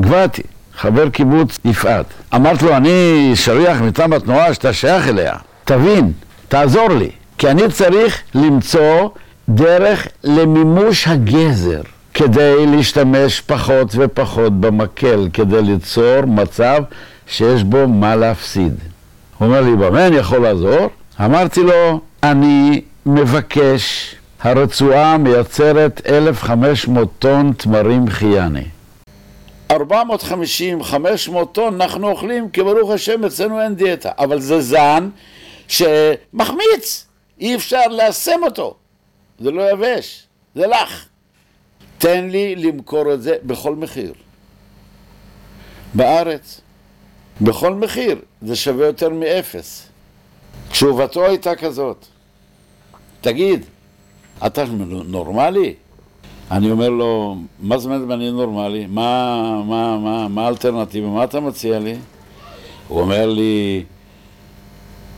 גבעתי. 0.00 0.42
חבר 0.74 1.10
קיבוץ 1.10 1.58
יפעת. 1.64 2.06
אמרת 2.34 2.62
לו, 2.62 2.76
אני 2.76 3.30
שליח 3.34 3.80
מטעם 3.80 4.12
התנועה 4.12 4.54
שאתה 4.54 4.72
שייך 4.72 5.08
אליה. 5.08 5.36
תבין, 5.64 6.12
תעזור 6.48 6.88
לי, 6.88 7.10
כי 7.38 7.50
אני 7.50 7.62
צריך 7.72 8.22
למצוא 8.34 9.08
דרך 9.48 10.08
למימוש 10.24 11.08
הגזר. 11.08 11.82
כדי 12.14 12.66
להשתמש 12.66 13.40
פחות 13.40 13.94
ופחות 13.94 14.60
במקל, 14.60 15.28
כדי 15.32 15.62
ליצור 15.62 16.24
מצב 16.26 16.82
שיש 17.26 17.64
בו 17.64 17.88
מה 17.88 18.16
להפסיד. 18.16 18.91
הוא 19.42 19.48
אומר 19.48 19.60
לי, 19.60 19.76
במה 19.76 20.06
אני 20.06 20.16
יכול 20.16 20.38
לעזור? 20.38 20.90
אמרתי 21.20 21.60
לו, 21.62 22.00
אני 22.22 22.80
מבקש, 23.06 24.14
הרצועה 24.40 25.18
מייצרת 25.18 26.00
1,500 26.06 27.08
טון 27.18 27.52
תמרים 27.52 28.08
חייני. 28.10 28.64
450-500 29.72 29.74
טון 31.52 31.80
אנחנו 31.80 32.08
אוכלים, 32.08 32.50
כי 32.50 32.62
ברוך 32.62 32.90
השם 32.90 33.24
אצלנו 33.24 33.60
אין 33.60 33.74
דיאטה. 33.74 34.10
אבל 34.18 34.40
זה 34.40 34.60
זן 34.60 35.08
שמחמיץ, 35.68 37.06
אי 37.40 37.54
אפשר 37.54 37.86
ליישם 37.90 38.40
אותו. 38.42 38.74
זה 39.40 39.50
לא 39.50 39.70
יבש, 39.72 40.26
זה 40.54 40.66
לך. 40.66 41.04
תן 41.98 42.28
לי 42.28 42.56
למכור 42.56 43.14
את 43.14 43.22
זה 43.22 43.36
בכל 43.42 43.74
מחיר. 43.74 44.12
בארץ, 45.94 46.60
בכל 47.40 47.74
מחיר, 47.74 48.18
זה 48.42 48.56
שווה 48.56 48.86
יותר 48.86 49.08
מאפס. 49.08 49.88
תשובתו 50.70 51.24
הייתה 51.24 51.54
כזאת, 51.54 52.06
תגיד, 53.20 53.64
אתה 54.46 54.64
נורמלי? 55.06 55.74
אני 56.50 56.70
אומר 56.70 56.88
לו, 56.88 57.36
מה 57.60 57.78
זאת 57.78 57.86
אומרת 57.86 58.10
אני 58.18 58.30
נורמלי? 58.30 58.86
מה, 58.86 59.62
מה, 59.66 59.98
מה, 59.98 60.28
מה 60.28 60.44
האלטרנטיבה? 60.46 61.06
מה 61.06 61.24
אתה 61.24 61.40
מציע 61.40 61.78
לי? 61.78 61.94
הוא 62.88 63.00
אומר 63.00 63.26
לי, 63.26 63.84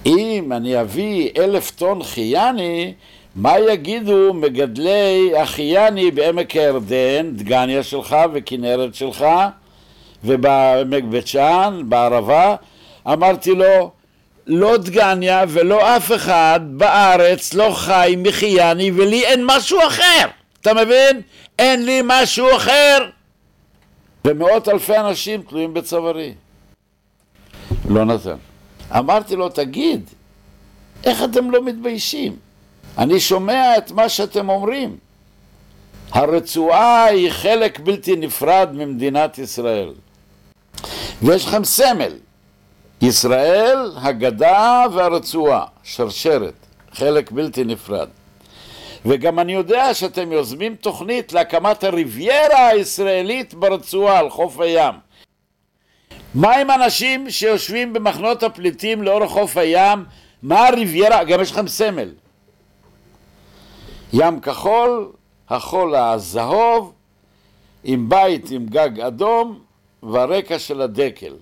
אם 0.06 0.52
אני 0.52 0.80
אביא 0.80 1.30
אלף 1.38 1.70
טון 1.70 2.02
חייני, 2.02 2.92
מה 3.36 3.58
יגידו 3.58 4.34
מגדלי 4.34 5.32
החייני 5.38 6.10
בעמק 6.10 6.50
הירדן, 6.50 7.30
דגניה 7.36 7.82
שלך 7.82 8.16
וכנרת 8.32 8.94
שלך, 8.94 9.24
ובעמק 10.24 11.04
בית 11.04 11.26
שאן, 11.26 11.82
בערבה? 11.88 12.56
אמרתי 13.06 13.54
לו, 13.54 13.90
לא 14.46 14.76
דגניה 14.76 15.44
ולא 15.48 15.96
אף 15.96 16.12
אחד 16.12 16.60
בארץ 16.66 17.54
לא 17.54 17.70
חי 17.74 18.14
מחייני 18.18 18.90
ולי 18.90 19.24
אין 19.24 19.44
משהו 19.46 19.78
אחר. 19.86 20.26
אתה 20.60 20.74
מבין? 20.74 21.20
אין 21.58 21.84
לי 21.84 22.00
משהו 22.04 22.56
אחר. 22.56 22.98
ומאות 24.24 24.68
אלפי 24.68 24.96
אנשים 24.96 25.42
תלויים 25.42 25.74
בצווארי. 25.74 26.34
לא 27.88 28.04
נתן. 28.04 28.36
אמרתי 28.98 29.36
לו, 29.36 29.48
תגיד, 29.48 30.10
איך 31.04 31.24
אתם 31.24 31.50
לא 31.50 31.64
מתביישים? 31.64 32.36
אני 32.98 33.20
שומע 33.20 33.78
את 33.78 33.90
מה 33.90 34.08
שאתם 34.08 34.48
אומרים. 34.48 34.96
הרצועה 36.12 37.04
היא 37.04 37.30
חלק 37.30 37.80
בלתי 37.80 38.16
נפרד 38.16 38.68
ממדינת 38.72 39.38
ישראל. 39.38 39.92
ויש 41.22 41.46
לכם 41.46 41.64
סמל, 41.64 42.12
ישראל, 43.02 43.92
הגדה 43.96 44.84
והרצועה, 44.94 45.64
שרשרת, 45.82 46.54
חלק 46.92 47.30
בלתי 47.30 47.64
נפרד. 47.64 48.08
וגם 49.06 49.38
אני 49.38 49.52
יודע 49.52 49.94
שאתם 49.94 50.32
יוזמים 50.32 50.74
תוכנית 50.74 51.32
להקמת 51.32 51.84
הריביירה 51.84 52.66
הישראלית 52.68 53.54
ברצועה 53.54 54.18
על 54.18 54.30
חוף 54.30 54.60
הים. 54.60 54.94
מה 56.34 56.56
עם 56.56 56.70
אנשים 56.70 57.30
שיושבים 57.30 57.92
במחנות 57.92 58.42
הפליטים 58.42 59.02
לאורך 59.02 59.30
חוף 59.30 59.56
הים? 59.56 60.04
מה 60.42 60.68
הריביירה? 60.68 61.24
גם 61.24 61.40
יש 61.40 61.50
לכם 61.50 61.68
סמל. 61.68 62.08
ים 64.12 64.40
כחול, 64.40 65.12
החול 65.48 65.94
הזהוב, 65.94 66.92
עם 67.84 68.08
בית 68.08 68.50
עם 68.50 68.66
גג 68.66 69.00
אדום 69.00 69.63
והרקע 70.12 70.58
של 70.58 70.80
הדקל. 70.80 71.34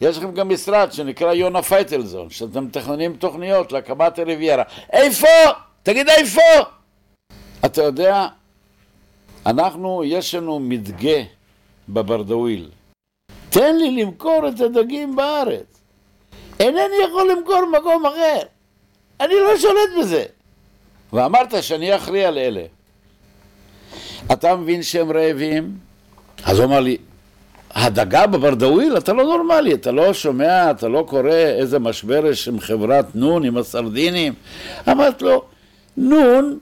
יש 0.00 0.18
לכם 0.18 0.34
גם 0.34 0.48
משרד 0.48 0.92
שנקרא 0.92 1.32
יונה 1.32 1.62
פייטלזון, 1.62 2.30
שאתם 2.30 2.64
מתכננים 2.64 3.16
תוכניות 3.16 3.72
להקמת 3.72 4.18
הריביירה. 4.18 4.62
איפה? 4.92 5.26
תגיד 5.82 6.08
איפה? 6.08 6.40
אתה 7.64 7.82
יודע, 7.82 8.26
אנחנו, 9.46 10.04
יש 10.04 10.34
לנו 10.34 10.58
מדגה 10.58 11.22
בברדוויל. 11.88 12.70
תן 13.50 13.76
לי 13.76 14.02
למכור 14.02 14.48
את 14.48 14.60
הדגים 14.60 15.16
בארץ. 15.16 15.80
אינני 16.60 16.94
יכול 17.08 17.30
למכור 17.30 17.62
במקום 17.72 18.06
אחר. 18.06 18.40
אני 19.20 19.34
לא 19.34 19.58
שולט 19.58 19.90
בזה. 20.00 20.24
ואמרת 21.12 21.62
שאני 21.62 21.96
אכריע 21.96 22.30
לאלה. 22.30 22.62
אתה 24.32 24.56
מבין 24.56 24.82
שהם 24.82 25.12
רעבים? 25.12 25.78
אז 26.44 26.58
הוא 26.58 26.66
אמר 26.66 26.80
לי, 26.80 26.96
הדגה 27.74 28.26
בברדוויל? 28.26 28.96
אתה 28.96 29.12
לא 29.12 29.24
נורמלי, 29.24 29.74
אתה 29.74 29.92
לא 29.92 30.12
שומע, 30.12 30.70
אתה 30.70 30.88
לא 30.88 31.04
קורא 31.08 31.30
איזה 31.30 31.78
משבר 31.78 32.26
יש 32.26 32.48
עם 32.48 32.60
חברת 32.60 33.14
נון, 33.14 33.44
עם 33.44 33.56
הסרדינים? 33.56 34.34
אמרת 34.88 35.22
לו, 35.22 35.44
נון 35.96 36.58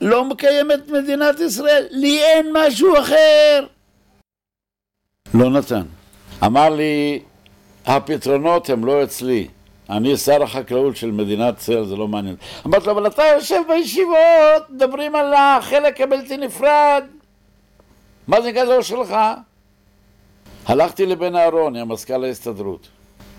לא 0.00 0.24
מקיים 0.24 0.72
את 0.72 0.88
מדינת 0.88 1.40
ישראל, 1.40 1.86
לי 1.90 2.22
אין 2.22 2.46
משהו 2.52 2.98
אחר. 2.98 3.66
לא 5.34 5.50
נתן. 5.50 5.82
אמר 6.44 6.68
לי, 6.70 7.22
הפתרונות 7.86 8.70
הם 8.70 8.84
לא 8.84 9.02
אצלי. 9.02 9.48
אני 9.90 10.16
שר 10.16 10.42
החקלאות 10.42 10.96
של 10.96 11.10
מדינת 11.10 11.58
ישראל, 11.58 11.84
זה 11.84 11.96
לא 11.96 12.08
מעניין. 12.08 12.36
אמרתי 12.66 12.86
לו, 12.86 12.92
אבל 12.92 13.06
אתה 13.06 13.22
יושב 13.34 13.60
בישיבות, 13.68 14.70
מדברים 14.70 15.16
על 15.16 15.34
החלק 15.34 16.00
הבלתי 16.00 16.36
נפרד. 16.36 17.04
מה 18.28 18.40
זה 18.40 18.50
גדול 18.50 18.82
שלך? 18.82 19.16
הלכתי 20.66 21.06
לבן 21.06 21.36
אהרוני, 21.36 21.80
המזכ"ל 21.80 22.24
ההסתדרות, 22.24 22.88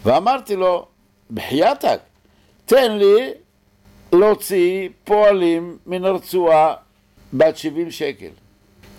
ואמרתי 0.03 0.55
לו, 0.55 0.85
בחייתק, 1.31 1.99
תן 2.65 2.91
לי 2.91 3.31
להוציא 4.13 4.89
פועלים 5.03 5.77
מן 5.85 6.05
הרצועה 6.05 6.73
בעד 7.33 7.57
70 7.57 7.91
שקל. 7.91 8.29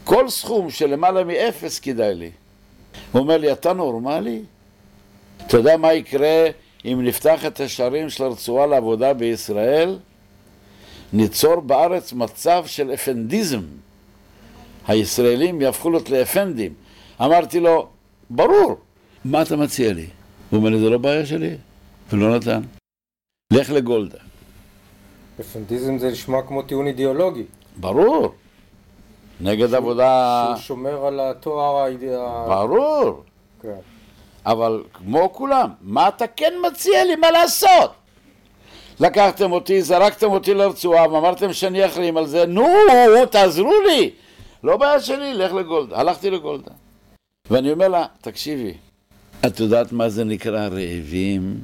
כל 0.04 0.28
סכום 0.28 0.70
של 0.70 0.86
למעלה 0.86 1.24
מאפס 1.24 1.78
כדאי 1.78 2.14
לי. 2.14 2.30
הוא 3.12 3.22
אומר 3.22 3.38
לי, 3.38 3.52
אתה 3.52 3.72
נורמלי? 3.72 4.42
אתה 5.46 5.56
יודע 5.56 5.76
מה 5.76 5.92
יקרה 5.92 6.46
אם 6.84 7.00
נפתח 7.04 7.46
את 7.46 7.60
השערים 7.60 8.10
של 8.10 8.24
הרצועה 8.24 8.66
לעבודה 8.66 9.12
בישראל? 9.14 9.98
ניצור 11.12 11.60
בארץ 11.60 12.12
מצב 12.12 12.64
של 12.66 12.94
אפנדיזם. 12.94 13.62
הישראלים 14.88 15.60
יהפכו 15.60 15.90
להיות 15.90 16.10
לאפנדים. 16.10 16.74
אמרתי 17.20 17.60
לו, 17.60 17.88
ברור, 18.30 18.76
מה 19.24 19.42
אתה 19.42 19.56
מציע 19.56 19.92
לי? 19.92 20.06
הוא 20.50 20.58
אומר 20.58 20.70
לי, 20.70 20.78
זה 20.80 20.90
לא 20.90 20.98
בעיה 20.98 21.26
שלי, 21.26 21.56
ולא 22.12 22.36
נתן. 22.36 22.60
לך 23.52 23.70
לגולדה. 23.70 24.18
אפנדיזם 25.40 25.98
זה 25.98 26.10
נשמע 26.10 26.42
כמו 26.42 26.62
טיעון 26.62 26.86
אידיאולוגי. 26.86 27.42
ברור. 27.76 28.32
נגד 29.40 29.66
שהוא- 29.66 29.76
עבודה... 29.76 30.44
שהוא 30.46 30.62
שומר 30.62 31.06
על 31.06 31.20
התואר 31.20 31.76
האידיאולוגי. 31.76 32.48
ברור. 32.48 33.22
כן. 33.62 33.74
אבל 34.46 34.82
כמו 34.92 35.32
כולם, 35.32 35.70
מה 35.80 36.08
אתה 36.08 36.26
כן 36.26 36.52
מציע 36.70 37.04
לי? 37.04 37.16
מה 37.16 37.30
לעשות? 37.30 37.90
לקחתם 39.00 39.52
אותי, 39.52 39.82
זרקתם 39.82 40.30
אותי 40.30 40.54
לרצועה 40.54 41.12
ואמרתם 41.12 41.52
שאני 41.52 41.86
אחראים 41.86 42.16
על 42.16 42.26
זה, 42.26 42.46
נו, 42.46 42.66
תעזרו 43.30 43.72
לי! 43.86 44.10
לא 44.64 44.76
בעיה 44.76 45.00
שלי, 45.00 45.34
לך 45.34 45.52
לגולדה. 45.52 46.00
הלכתי 46.00 46.30
לגולדה. 46.30 46.70
ואני 47.50 47.72
אומר 47.72 47.88
לה, 47.88 48.04
תקשיבי, 48.20 48.72
את 49.46 49.60
יודעת 49.60 49.92
מה 49.92 50.08
זה 50.08 50.24
נקרא 50.24 50.68
רעבים? 50.68 51.60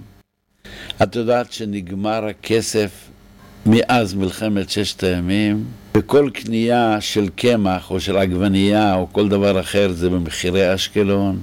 את 1.02 1.16
יודעת 1.16 1.52
שנגמר 1.52 2.26
הכסף 2.26 3.08
מאז 3.66 4.14
מלחמת 4.14 4.70
ששת 4.70 5.02
הימים? 5.02 5.64
וכל 5.96 6.30
קנייה 6.34 7.00
של 7.00 7.28
קמח 7.28 7.90
או 7.90 8.00
של 8.00 8.16
עגבנייה 8.16 8.94
או 8.94 9.12
כל 9.12 9.28
דבר 9.28 9.60
אחר 9.60 9.92
זה 9.92 10.10
במחירי 10.10 10.74
אשקלון? 10.74 11.42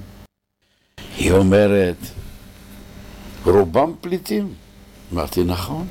היא 1.18 1.32
אומרת, 1.32 1.98
רובם 3.46 3.94
פליטים. 4.02 4.54
אמרתי, 5.14 5.44
נכון, 5.44 5.88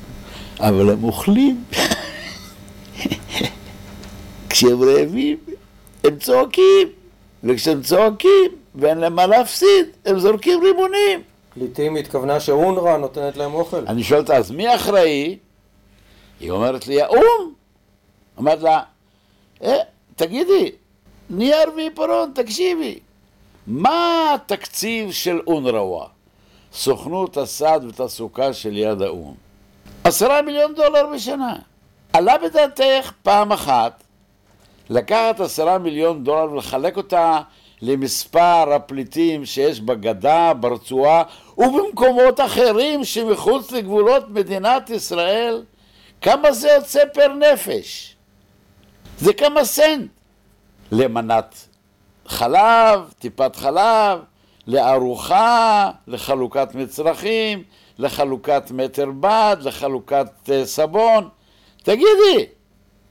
אבל 0.59 0.89
הם 0.89 1.03
אוכלים. 1.03 1.63
כשהם 4.49 4.83
רעבים, 4.83 5.37
הם 6.03 6.19
צועקים, 6.19 6.87
וכשהם 7.43 7.81
צועקים 7.81 8.51
ואין 8.75 8.97
להם 8.97 9.15
מה 9.15 9.27
להפסיד, 9.27 9.85
הם 10.05 10.19
זורקים 10.19 10.63
רימונים. 10.63 11.21
פליטים 11.53 11.95
התכוונה 11.95 12.39
שאונר"א 12.39 12.97
נותנת 12.97 13.37
להם 13.37 13.53
אוכל. 13.53 13.87
אני 13.87 14.03
שואל 14.03 14.19
אותה, 14.19 14.37
אז 14.37 14.51
מי 14.51 14.75
אחראי? 14.75 15.37
היא 16.39 16.51
אומרת 16.51 16.87
לי, 16.87 17.01
האו"ם. 17.01 17.53
אמרת 18.39 18.61
לה, 18.61 18.81
אה, 19.63 19.77
תגידי, 20.15 20.71
נייר 21.29 21.71
ועיפרון, 21.75 22.31
תקשיבי, 22.35 22.99
מה 23.67 24.33
התקציב 24.35 25.11
של 25.11 25.39
אונר"א, 25.47 26.05
סוכנות 26.73 27.37
הסעד 27.37 27.83
ותעסוקה 27.85 28.53
של 28.53 28.77
יד 28.77 29.01
האו"ם? 29.01 29.33
עשרה 30.03 30.41
מיליון 30.41 30.75
דולר 30.75 31.07
בשנה. 31.15 31.55
עלה 32.13 32.37
בדעתך 32.37 33.11
פעם 33.23 33.51
אחת 33.51 34.03
לקחת 34.89 35.39
עשרה 35.39 35.77
מיליון 35.77 36.23
דולר 36.23 36.51
ולחלק 36.51 36.97
אותה 36.97 37.41
למספר 37.81 38.73
הפליטים 38.73 39.45
שיש 39.45 39.81
בגדה, 39.81 40.53
ברצועה 40.53 41.23
ובמקומות 41.57 42.39
אחרים 42.39 43.03
שמחוץ 43.03 43.71
לגבולות 43.71 44.29
מדינת 44.29 44.89
ישראל? 44.89 45.63
כמה 46.21 46.51
זה 46.51 46.69
יוצא 46.69 46.99
פר 47.13 47.33
נפש? 47.33 48.15
זה 49.17 49.33
כמה 49.33 49.65
סנט. 49.65 50.09
למנת 50.91 51.55
חלב, 52.25 53.13
טיפת 53.19 53.55
חלב, 53.55 54.19
לארוחה, 54.67 55.91
לחלוקת 56.07 56.75
מצרכים, 56.75 57.63
לחלוקת 57.99 58.71
מטר 58.71 59.11
בד, 59.19 59.57
לחלוקת 59.61 60.27
uh, 60.45 60.51
סבון. 60.65 61.29
תגידי, 61.83 62.45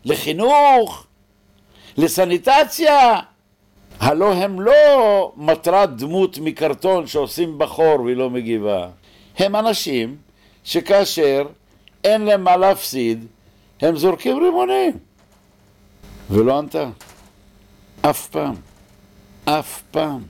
לחינוך, 0.05 1.07
לסניטציה. 1.99 3.21
הלא 4.01 4.33
הם 4.35 4.61
לא 4.61 4.73
מטרת 5.37 5.97
דמות 5.97 6.39
מקרטון 6.39 7.07
שעושים 7.07 7.59
בחור 7.59 8.01
והיא 8.01 8.17
לא 8.17 8.31
מגיבה. 8.31 8.89
הם 9.39 9.57
אנשים 9.57 10.17
שכאשר 10.65 11.43
אין 12.05 12.23
להם 12.25 12.45
מה 12.45 12.57
להפסיד, 12.57 13.27
הם 13.81 13.97
זורקים 13.97 14.39
רימונים. 14.43 14.93
ולא 16.31 16.59
ענתה. 16.59 16.85
אף 18.03 18.29
פעם. 18.29 18.55
אף 19.45 19.83
פעם. 19.91 20.23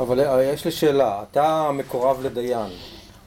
אבל 0.00 0.20
אה, 0.20 0.42
יש 0.44 0.64
לי 0.64 0.70
שאלה, 0.70 1.22
אתה 1.30 1.70
מקורב 1.72 2.26
לדיין. 2.26 2.70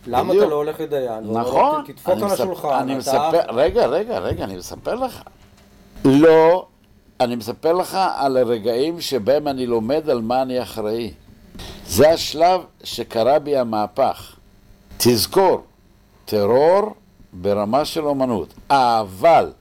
למה 0.08 0.30
בדיוק. 0.30 0.44
אתה 0.44 0.52
לא 0.52 0.56
הולך 0.56 0.80
לדיין? 0.80 1.24
נכון. 1.24 1.84
תדפוק 1.88 2.14
על 2.22 2.32
השולחן. 2.32 2.70
אני 2.70 2.92
אתה- 2.94 2.98
מספר, 3.00 3.42
רגע, 3.56 3.86
רגע, 3.86 4.20
רגע, 4.20 4.44
אני 4.44 4.56
מספר 4.58 4.96
לך. 4.96 5.22
לא, 6.06 6.66
אני 7.20 7.36
מספר 7.36 7.74
לך 7.74 7.98
על 8.16 8.38
הרגעים 8.38 9.02
שבהם 9.02 9.48
אני 9.48 9.66
לומד 9.66 10.10
על 10.10 10.22
מה 10.22 10.42
אני 10.42 10.62
אחראי. 10.62 11.12
זה 11.88 12.10
השלב 12.10 12.62
שקרה 12.84 13.40
בי 13.40 13.58
המהפך. 13.58 14.36
תזכור, 14.98 15.64
טרור 16.26 16.96
ברמה 17.34 17.86
של 17.86 18.06
אומנות, 18.06 18.54
אבל 18.70 19.52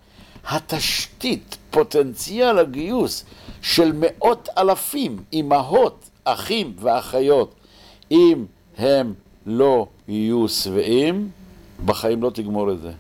התשתית, 0.48 1.56
פוטנציאל 1.70 2.58
הגיוס 2.58 3.24
של 3.62 3.92
מאות 3.94 4.48
אלפים, 4.58 5.22
אמהות, 5.32 6.10
אחים 6.24 6.72
ואחיות, 6.80 7.54
אם 8.10 8.44
הם 8.78 9.14
לא 9.46 9.86
יהיו 10.08 10.48
שבעים, 10.48 11.30
בחיים 11.84 12.22
לא 12.22 12.30
תגמור 12.30 12.72
את 12.72 12.80
זה. 12.80 12.92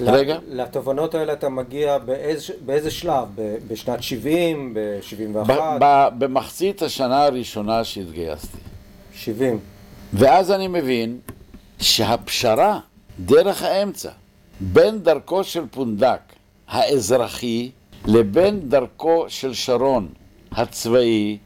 רגע. 0.00 0.38
לתובנות 0.48 1.14
האלה 1.14 1.32
אתה 1.32 1.48
מגיע 1.48 1.98
באיזה, 1.98 2.52
באיזה 2.66 2.90
שלב? 2.90 3.28
ב- 3.34 3.56
בשנת 3.68 4.02
70? 4.02 4.74
ב-71? 4.74 5.38
ב- 5.46 5.52
ב- 5.80 6.08
במחצית 6.18 6.82
השנה 6.82 7.24
הראשונה 7.24 7.84
שהתגייסתי. 7.84 8.58
70. 9.14 9.58
ואז 10.12 10.50
אני 10.50 10.68
מבין 10.68 11.18
שהפשרה, 11.80 12.80
דרך 13.20 13.62
האמצע, 13.62 14.10
בין 14.60 15.02
דרכו 15.02 15.44
של 15.44 15.64
פונדק 15.70 16.20
האזרחי 16.68 17.70
לבין 18.06 18.68
דרכו 18.68 19.24
של 19.28 19.54
שרון 19.54 20.08
הצבאי, 20.52 21.38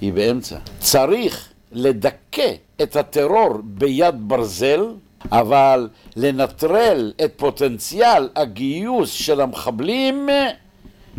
היא 0.00 0.12
באמצע. 0.12 0.56
צריך 0.78 1.48
לדכא 1.72 2.52
את 2.82 2.96
הטרור 2.96 3.48
ביד 3.64 4.14
ברזל, 4.18 4.86
אבל 5.32 5.88
לנטרל 6.16 7.12
את 7.24 7.32
פוטנציאל 7.36 8.28
הגיוס 8.36 9.10
של 9.10 9.40
המחבלים, 9.40 10.28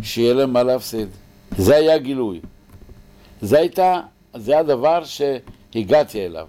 שיהיה 0.02 0.34
להם 0.34 0.54
מה 0.54 0.64
להפסיד. 0.64 1.08
זה 1.58 1.76
היה 1.76 1.96
הגילוי. 1.96 2.40
זה 3.42 3.60
הייתה, 3.60 4.02
זה 4.36 4.60
הדבר 4.60 5.04
שהגעתי 5.04 6.26
אליו. 6.26 6.48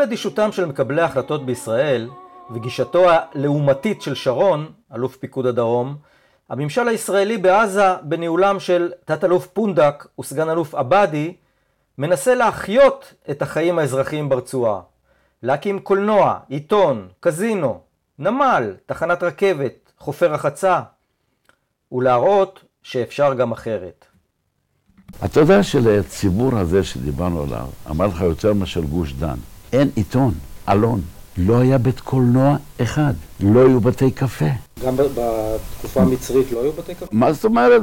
מול 0.00 0.06
אדישותם 0.06 0.52
של 0.52 0.64
מקבלי 0.64 1.02
ההחלטות 1.02 1.46
בישראל 1.46 2.08
וגישתו 2.54 3.06
הלעומתית 3.10 4.02
של 4.02 4.14
שרון, 4.14 4.72
אלוף 4.94 5.16
פיקוד 5.16 5.46
הדרום, 5.46 5.96
הממשל 6.48 6.88
הישראלי 6.88 7.38
בעזה 7.38 7.94
בניהולם 8.02 8.60
של 8.60 8.92
תת-אלוף 9.04 9.46
פונדק 9.46 10.06
וסגן 10.20 10.50
אלוף 10.50 10.74
עבאדי 10.74 11.34
מנסה 11.98 12.34
להחיות 12.34 13.14
את 13.30 13.42
החיים 13.42 13.78
האזרחיים 13.78 14.28
ברצועה. 14.28 14.80
להקים 15.42 15.78
קולנוע, 15.78 16.38
עיתון, 16.48 17.08
קזינו, 17.20 17.80
נמל, 18.18 18.74
תחנת 18.86 19.22
רכבת, 19.22 19.92
חופי 19.98 20.26
רחצה, 20.26 20.80
ולהראות 21.92 22.64
שאפשר 22.82 23.34
גם 23.34 23.52
אחרת. 23.52 24.06
אתה 25.24 25.40
יודע 25.40 25.62
שלציבור 25.62 26.58
הזה 26.58 26.84
שדיברנו 26.84 27.42
עליו, 27.42 27.66
אמר 27.90 28.06
לך 28.06 28.20
יותר 28.20 28.54
מאשר 28.54 28.80
גוש 28.80 29.12
דן. 29.12 29.36
אין 29.72 29.88
עיתון, 29.94 30.34
אלון. 30.68 31.00
לא 31.38 31.58
היה 31.58 31.78
בית 31.78 32.00
קולנוע 32.00 32.56
אחד, 32.82 33.12
לא 33.40 33.60
היו 33.66 33.80
בתי 33.80 34.10
קפה. 34.10 34.44
גם 34.86 34.96
בתקופה 34.96 36.02
המצרית 36.02 36.52
לא 36.52 36.62
היו 36.62 36.72
בתי 36.72 36.94
קפה? 36.94 37.06
מה 37.12 37.32
זאת 37.32 37.44
אומרת? 37.44 37.82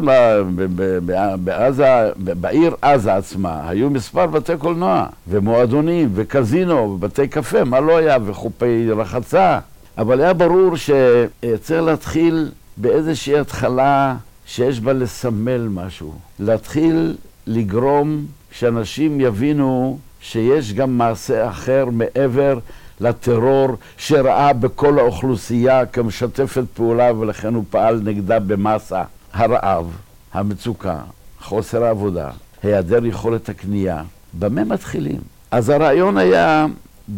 בעזה, 1.43 2.09
בעיר 2.17 2.75
עזה 2.81 3.15
עצמה, 3.15 3.69
היו 3.69 3.89
מספר 3.89 4.27
בתי 4.27 4.57
קולנוע, 4.57 5.05
ומועדונים, 5.27 6.09
וקזינו, 6.13 6.75
ובתי 6.75 7.27
קפה, 7.27 7.63
מה 7.63 7.79
לא 7.79 7.97
היה? 7.97 8.17
וחופי 8.25 8.91
רחצה. 8.91 9.59
אבל 9.97 10.21
היה 10.21 10.33
ברור 10.33 10.71
שצריך 10.75 11.81
להתחיל 11.83 12.51
באיזושהי 12.77 13.39
התחלה 13.39 14.15
שיש 14.45 14.79
בה 14.79 14.93
לסמל 14.93 15.67
משהו. 15.67 16.13
להתחיל 16.39 17.15
לגרום 17.47 18.25
שאנשים 18.51 19.21
יבינו 19.21 19.97
שיש 20.31 20.73
גם 20.73 20.97
מעשה 20.97 21.49
אחר 21.49 21.85
מעבר 21.91 22.59
לטרור 23.01 23.67
שראה 23.97 24.53
בכל 24.53 24.99
האוכלוסייה 24.99 25.85
כמשתפת 25.85 26.63
פעולה 26.73 27.13
ולכן 27.13 27.53
הוא 27.53 27.63
פעל 27.69 28.01
נגדה 28.03 28.39
במסה. 28.39 29.03
הרעב, 29.33 29.85
המצוקה, 30.33 30.97
חוסר 31.41 31.83
העבודה, 31.83 32.29
היעדר 32.63 33.05
יכולת 33.05 33.49
הקנייה. 33.49 34.03
במה 34.39 34.63
מתחילים? 34.63 35.19
אז 35.51 35.69
הרעיון 35.69 36.17
היה 36.17 36.65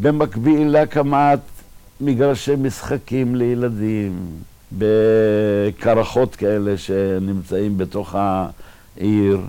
במקביל 0.01 0.67
להקמת 0.67 1.39
מגרשי 2.01 2.55
משחקים 2.55 3.35
לילדים, 3.35 4.13
בקרחות 4.77 6.35
כאלה 6.35 6.77
שנמצאים 6.77 7.77
בתוך 7.77 8.15
העיר. 8.15 9.39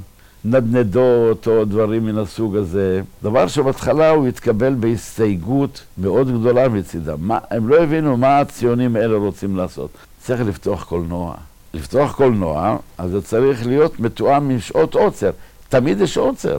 נדנדות 0.44 1.46
או 1.46 1.64
דברים 1.64 2.06
מן 2.06 2.18
הסוג 2.18 2.56
הזה. 2.56 3.02
דבר 3.22 3.46
שבהתחלה 3.48 4.10
הוא 4.10 4.26
התקבל 4.26 4.74
בהסתייגות 4.74 5.82
מאוד 5.98 6.40
גדולה 6.40 6.68
מצידם. 6.68 7.16
מה, 7.18 7.38
הם 7.50 7.68
לא 7.68 7.82
הבינו 7.82 8.16
מה 8.16 8.38
הציונים 8.38 8.96
האלה 8.96 9.16
רוצים 9.16 9.56
לעשות. 9.56 9.90
צריך 10.22 10.40
לפתוח 10.40 10.84
קולנוע. 10.84 11.34
לפתוח 11.74 12.12
קולנוע, 12.12 12.76
אז 12.98 13.10
זה 13.10 13.22
צריך 13.22 13.66
להיות 13.66 14.00
מתואם 14.00 14.50
עם 14.50 14.60
שעות 14.60 14.94
עוצר. 14.94 15.30
תמיד 15.68 16.00
יש 16.00 16.16
עוצר. 16.16 16.58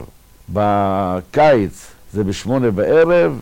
בקיץ 0.52 1.86
זה 2.12 2.24
בשמונה 2.24 2.70
בערב, 2.70 3.40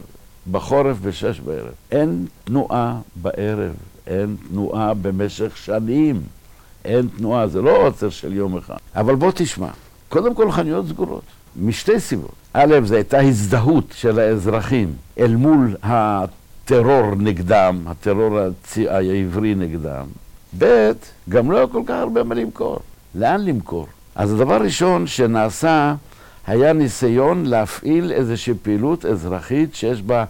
בחורף 0.50 0.96
בשש 1.03 1.40
בערב. 1.40 1.72
אין 1.90 2.26
תנועה 2.44 2.96
בערב, 3.16 3.72
אין 4.07 4.37
תנועה 4.48 4.94
במשך 4.94 5.57
שנים. 5.57 6.20
אין 6.85 7.09
תנועה, 7.16 7.46
זה 7.46 7.62
לא 7.62 7.87
עוצר 7.87 8.11
של 8.11 8.33
יום 8.33 8.57
אחד. 8.57 8.76
אבל 8.96 9.14
בוא 9.14 9.31
תשמע. 9.35 9.68
קודם 10.11 10.35
כל 10.35 10.51
חנויות 10.51 10.87
סגורות, 10.88 11.23
משתי 11.57 12.01
סיבות. 12.01 12.35
א', 12.53 12.75
זו 12.85 12.94
הייתה 12.94 13.20
הזדהות 13.20 13.85
של 13.94 14.18
האזרחים 14.18 14.92
אל 15.18 15.37
מול 15.37 15.77
הטרור 15.83 17.14
נגדם, 17.18 17.81
הטרור. 17.87 18.38
העברי 18.88 19.55
נגדם. 19.55 20.07
ב', 20.59 20.90
גם 21.29 21.51
לא 21.51 21.57
היה 21.57 21.66
כל 21.66 21.83
כך 21.87 21.94
הרבה 21.94 22.23
מה 22.23 22.35
למכור. 22.35 22.79
לאן 23.14 23.44
למכור? 23.44 23.87
אז 24.14 24.33
הדבר 24.33 24.55
הראשון 24.55 25.07
שנעשה 25.07 25.94
היה 26.46 26.73
ניסיון 26.73 27.46
להפעיל 27.46 28.12
איזושהי 28.12 28.55
פעילות 28.62 29.07
אזרחית 29.07 29.75
שיש 29.75 30.03
בה 30.03 30.25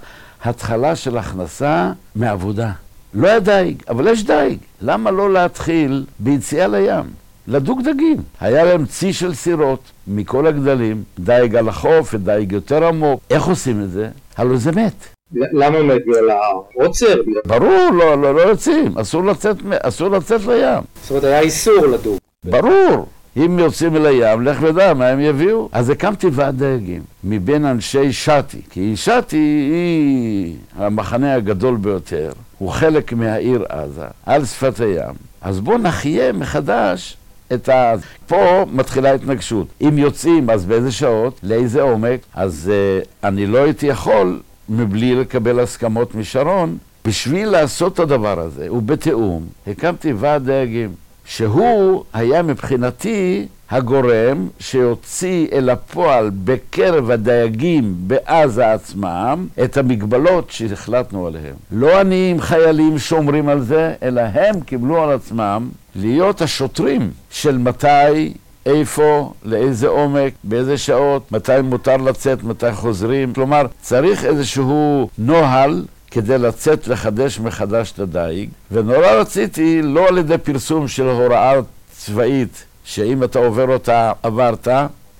התחלה 0.44 0.96
של 0.96 1.18
הכנסה 1.18 1.92
מעבודה. 2.16 2.72
לא 3.14 3.28
היה 3.28 3.40
דייג, 3.40 3.82
אבל 3.88 4.06
יש 4.08 4.24
דייג. 4.24 4.58
למה 4.80 5.10
לא 5.10 5.32
להתחיל 5.32 6.04
ביציאה 6.18 6.66
לים? 6.66 7.06
לדוג 7.48 7.82
דגים. 7.82 8.16
היה 8.40 8.64
להם 8.64 8.86
צי 8.86 9.12
של 9.12 9.34
סירות 9.34 9.80
מכל 10.06 10.46
הגדלים, 10.46 11.02
דייג 11.18 11.56
על 11.56 11.68
החוף 11.68 12.14
ודייג 12.14 12.52
יותר 12.52 12.86
עמוק. 12.86 13.20
איך 13.30 13.44
עושים 13.44 13.82
את 13.82 13.90
זה? 13.90 14.08
הלוא 14.36 14.56
זה 14.56 14.72
מת. 14.72 15.06
למה 15.32 15.82
מת? 15.82 16.00
בגלל 16.06 16.30
העוצר? 16.30 17.20
ברור, 17.46 17.90
לא, 17.92 18.22
לא, 18.22 18.34
לא 18.34 18.40
יוצאים, 18.40 18.98
אסור 18.98 19.24
לצאת, 19.24 19.56
אסור 19.82 20.08
לצאת 20.08 20.40
לים. 20.46 20.82
זאת 21.02 21.10
אומרת, 21.10 21.24
היה 21.24 21.40
איסור 21.40 21.86
לדוג. 21.86 22.18
ברור. 22.44 23.06
אם 23.36 23.58
יוצאים 23.58 23.96
אל 23.96 24.06
הים, 24.06 24.42
לך 24.42 24.58
ודע 24.62 24.94
מה 24.94 25.08
הם 25.08 25.20
יביאו. 25.20 25.68
אז 25.72 25.90
הקמתי 25.90 26.26
ועד 26.32 26.58
דייגים 26.58 27.02
מבין 27.24 27.64
אנשי 27.64 28.12
שתי, 28.12 28.60
כי 28.70 28.96
שתי 28.96 29.36
היא 29.36 30.56
המחנה 30.76 31.34
הגדול 31.34 31.76
ביותר, 31.76 32.32
הוא 32.58 32.70
חלק 32.70 33.12
מהעיר 33.12 33.64
עזה, 33.68 34.04
על 34.26 34.44
שפת 34.44 34.80
הים. 34.80 35.14
אז 35.40 35.60
בואו 35.60 35.78
נחיה 35.78 36.32
מחדש 36.32 37.16
את 37.52 37.68
ה... 37.68 37.94
פה 38.26 38.64
מתחילה 38.72 39.14
התנגשות. 39.14 39.66
אם 39.80 39.98
יוצאים, 39.98 40.50
אז 40.50 40.64
באיזה 40.64 40.92
שעות? 40.92 41.40
לאיזה 41.42 41.82
עומק? 41.82 42.20
אז 42.34 42.70
uh, 42.72 43.06
אני 43.24 43.46
לא 43.46 43.58
הייתי 43.58 43.86
יכול, 43.86 44.40
מבלי 44.68 45.14
לקבל 45.14 45.60
הסכמות 45.60 46.14
משרון, 46.14 46.78
בשביל 47.04 47.48
לעשות 47.48 47.94
את 47.94 47.98
הדבר 47.98 48.40
הזה, 48.40 48.72
ובתיאום, 48.72 49.46
הקמתי 49.66 50.12
ועד 50.12 50.44
דייגים, 50.44 50.90
שהוא 51.24 52.04
היה 52.12 52.42
מבחינתי 52.42 53.46
הגורם 53.70 54.48
שיוציא 54.58 55.46
אל 55.52 55.70
הפועל 55.70 56.30
בקרב 56.44 57.10
הדייגים 57.10 57.94
בעזה 58.06 58.72
עצמם 58.72 59.46
את 59.64 59.76
המגבלות 59.76 60.50
שהחלטנו 60.50 61.26
עליהן. 61.26 61.54
לא 61.72 62.00
אני 62.00 62.30
עם 62.30 62.40
חיילים 62.40 62.98
שומרים 62.98 63.48
על 63.48 63.60
זה, 63.60 63.94
אלא 64.02 64.20
הם 64.20 64.60
קיבלו 64.60 65.02
על 65.02 65.10
עצמם 65.10 65.68
להיות 65.94 66.42
השוטרים 66.42 67.10
של 67.30 67.58
מתי, 67.58 68.32
איפה, 68.66 69.32
לאיזה 69.44 69.88
עומק, 69.88 70.32
באיזה 70.44 70.78
שעות, 70.78 71.32
מתי 71.32 71.52
מותר 71.62 71.96
לצאת, 71.96 72.42
מתי 72.42 72.72
חוזרים. 72.72 73.34
כלומר, 73.34 73.66
צריך 73.80 74.24
איזשהו 74.24 75.08
נוהל 75.18 75.84
כדי 76.10 76.38
לצאת 76.38 76.88
לחדש 76.88 77.40
מחדש 77.40 77.92
את 77.92 77.98
הדייג, 77.98 78.48
ונורא 78.70 79.06
רציתי, 79.06 79.82
לא 79.82 80.08
על 80.08 80.18
ידי 80.18 80.38
פרסום 80.38 80.88
של 80.88 81.08
הוראה 81.08 81.54
צבאית, 81.92 82.64
שאם 82.84 83.24
אתה 83.24 83.38
עובר 83.38 83.72
אותה 83.72 84.12
עברת, 84.22 84.68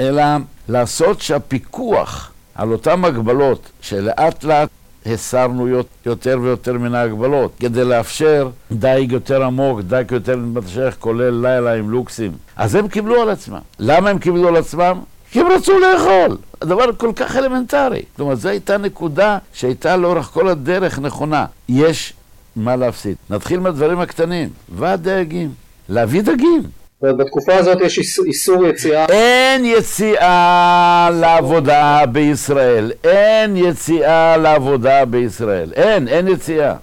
אלא 0.01 0.23
לעשות 0.69 1.21
שהפיקוח 1.21 2.31
על 2.55 2.73
אותן 2.73 3.05
הגבלות 3.05 3.71
שלאט 3.81 4.45
לאט 4.45 4.69
הסרנו 5.07 5.69
יותר 6.07 6.39
ויותר 6.43 6.73
מן 6.73 6.95
ההגבלות, 6.95 7.53
כדי 7.61 7.85
לאפשר 7.85 8.51
דייג 8.73 9.13
יותר 9.13 9.43
עמוק, 9.45 9.81
דייג 9.81 10.13
יותר 10.13 10.37
מתמשך, 10.37 10.97
כולל 10.99 11.31
לילה 11.31 11.75
עם 11.75 11.91
לוקסים. 11.91 12.33
אז 12.57 12.75
הם 12.75 12.89
קיבלו 12.89 13.23
על 13.23 13.31
עצמם. 13.31 13.59
למה 13.79 14.11
הם 14.11 14.19
קיבלו 14.19 14.49
על 14.49 14.57
עצמם? 14.57 15.01
כי 15.31 15.41
הם 15.41 15.47
רצו 15.47 15.73
לאכול. 15.79 16.37
הדבר 16.63 16.85
כל 16.97 17.13
כך 17.17 17.37
אלמנטרי. 17.37 18.03
כלומר, 18.17 18.35
זו 18.35 18.49
הייתה 18.49 18.79
נקודה 18.79 19.39
שהייתה 19.53 19.97
לאורך 19.97 20.27
כל 20.27 20.49
הדרך 20.49 20.99
נכונה. 20.99 21.47
יש 21.69 22.13
מה 22.57 22.77
להפסיד. 22.77 23.17
נתחיל 23.31 23.61
מהדברים 23.61 24.01
הקטנים. 24.01 24.49
ועד 24.75 25.03
דייגים. 25.03 25.51
להביא 25.89 26.23
דגים. 26.23 26.63
בתקופה 27.03 27.55
הזאת 27.55 27.79
יש 27.81 28.19
איסור 28.27 28.67
יציאה? 28.67 29.07
אין 29.07 29.65
יציאה 29.65 31.11
לעבודה 31.21 32.07
בישראל. 32.13 32.93
אין 33.05 33.57
יציאה 33.57 34.37
לעבודה 34.37 35.05
בישראל. 35.05 35.73
אין, 35.77 36.09
אין 36.09 36.29
יציאה. 36.29 36.75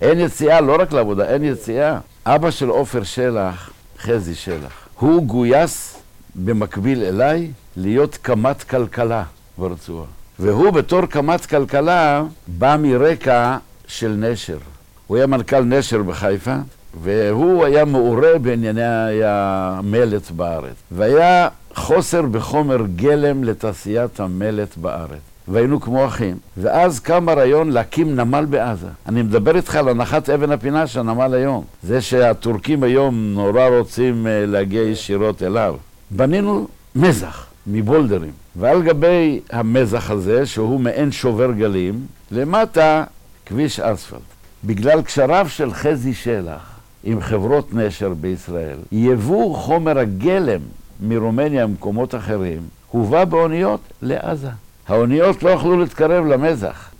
אין 0.00 0.20
יציאה 0.20 0.60
לא 0.60 0.76
רק 0.80 0.92
לעבודה, 0.92 1.24
אין 1.32 1.44
יציאה. 1.44 1.98
אבא 2.26 2.50
של 2.50 2.68
עופר 2.68 3.02
שלח, 3.02 3.70
חזי 3.98 4.34
שלח, 4.34 4.88
הוא 4.98 5.22
גויס 5.22 5.96
במקביל 6.34 7.02
אליי 7.04 7.50
להיות 7.76 8.18
קמ"ט 8.22 8.62
כלכלה 8.62 9.22
ברצועה. 9.58 10.06
והוא 10.38 10.70
בתור 10.70 11.06
קמ"ט 11.06 11.46
כלכלה 11.46 12.22
בא 12.46 12.76
מרקע 12.78 13.56
של 13.86 14.14
נשר. 14.18 14.58
הוא 15.06 15.16
היה 15.16 15.26
מנכ"ל 15.26 15.60
נשר 15.60 16.02
בחיפה, 16.02 16.54
והוא 17.02 17.64
היה 17.64 17.84
מעורה 17.84 18.38
בענייני 18.42 19.20
המלט 19.24 20.30
בארץ. 20.30 20.74
והיה 20.90 21.48
חוסר 21.74 22.22
בחומר 22.22 22.82
גלם 22.96 23.44
לתעשיית 23.44 24.20
המלט 24.20 24.76
בארץ. 24.76 25.20
והיינו 25.48 25.80
כמו 25.80 26.06
אחים. 26.06 26.36
ואז 26.56 27.00
קם 27.00 27.28
הרעיון 27.28 27.70
להקים 27.70 28.16
נמל 28.16 28.44
בעזה. 28.44 28.86
אני 29.06 29.22
מדבר 29.22 29.56
איתך 29.56 29.76
על 29.76 29.88
הנחת 29.88 30.30
אבן 30.30 30.52
הפינה 30.52 30.86
של 30.86 31.00
הנמל 31.00 31.34
היום. 31.34 31.64
זה 31.82 32.00
שהטורקים 32.00 32.82
היום 32.82 33.32
נורא 33.34 33.68
רוצים 33.68 34.26
אה, 34.26 34.46
להגיע 34.46 34.82
ישירות 34.82 35.42
אליו. 35.42 35.74
בנינו 36.10 36.68
מזח 36.96 37.46
מבולדרים, 37.66 38.32
ועל 38.56 38.82
גבי 38.82 39.40
המזח 39.50 40.10
הזה, 40.10 40.46
שהוא 40.46 40.80
מעין 40.80 41.12
שובר 41.12 41.52
גלים, 41.52 42.06
למטה 42.30 43.04
כביש 43.46 43.80
אספלט. 43.80 44.20
בגלל 44.64 45.02
קשריו 45.02 45.46
של 45.48 45.72
חזי 45.72 46.14
שלח 46.14 46.69
עם 47.04 47.20
חברות 47.20 47.74
נשר 47.74 48.14
בישראל, 48.20 48.78
יבוא 48.92 49.56
חומר 49.56 49.98
הגלם 49.98 50.60
מרומניה 51.00 51.64
ומקומות 51.64 52.14
אחרים, 52.14 52.60
הובא 52.90 53.24
באוניות 53.24 53.80
לעזה. 54.02 54.48
האוניות 54.88 55.42
לא 55.42 55.50
יכלו 55.50 55.80
להתקרב 55.80 56.26
למזח, 56.26 56.90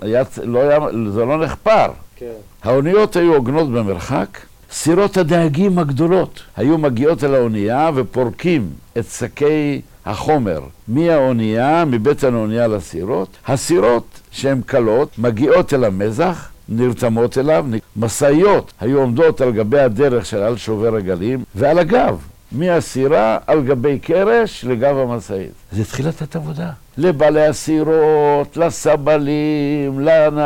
היה, 0.00 0.22
לא 0.44 0.60
היה, 0.60 0.78
זה 1.10 1.24
לא 1.24 1.44
נחפר. 1.44 1.86
כן. 2.16 2.26
האוניות 2.62 3.16
היו 3.16 3.34
הוגנות 3.34 3.68
במרחק, 3.72 4.38
סירות 4.72 5.16
הדייגים 5.16 5.78
הגדולות 5.78 6.42
היו 6.56 6.78
מגיעות 6.78 7.24
אל 7.24 7.34
האונייה 7.34 7.90
ופורקים 7.94 8.68
את 8.98 9.04
שקי 9.06 9.80
החומר 10.06 10.60
מהאונייה, 10.88 11.84
מבטן 11.84 12.34
האונייה 12.34 12.68
לסירות. 12.68 13.28
הסירות 13.46 14.20
שהן 14.30 14.60
קלות 14.66 15.18
מגיעות 15.18 15.74
אל 15.74 15.84
המזח, 15.84 16.48
נרתמות 16.70 17.38
אליו, 17.38 17.66
משאיות 17.96 18.72
היו 18.80 18.98
עומדות 18.98 19.40
על 19.40 19.52
גבי 19.52 19.80
הדרך 19.80 20.26
של 20.26 20.36
על 20.42 20.56
שובר 20.56 20.96
הגלים, 20.96 21.44
ועל 21.54 21.78
הגב, 21.78 22.18
מהסירה 22.52 23.38
על 23.46 23.62
גבי 23.62 23.98
קרש 23.98 24.64
לגב 24.64 24.96
המשאית. 24.96 25.50
זה 25.72 25.80
התחיל 25.82 26.08
לתת 26.08 26.36
עבודה. 26.36 26.70
לבעלי 26.98 27.46
הסירות, 27.46 28.56
לסבלים, 28.56 30.00
לנ... 30.00 30.38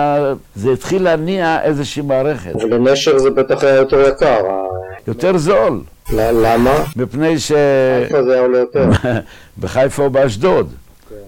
זה 0.54 0.72
התחיל 0.72 1.02
להניע 1.02 1.62
איזושהי 1.62 2.02
מערכת. 2.02 2.54
אבל 2.54 2.74
לנשר 2.74 3.18
זה 3.18 3.30
בטח 3.30 3.64
היה 3.64 3.76
יותר 3.76 4.08
יקר. 4.08 4.40
יותר 5.08 5.38
זול. 5.38 5.80
למה? 6.12 6.84
מפני 6.96 7.38
ש... 7.38 7.52
איפה 8.02 8.22
זה 8.22 8.32
היה 8.32 8.42
עולה 8.42 8.58
יותר? 8.58 8.90
בחיפה 9.60 10.02
או 10.02 10.10
באשדוד. 10.10 10.68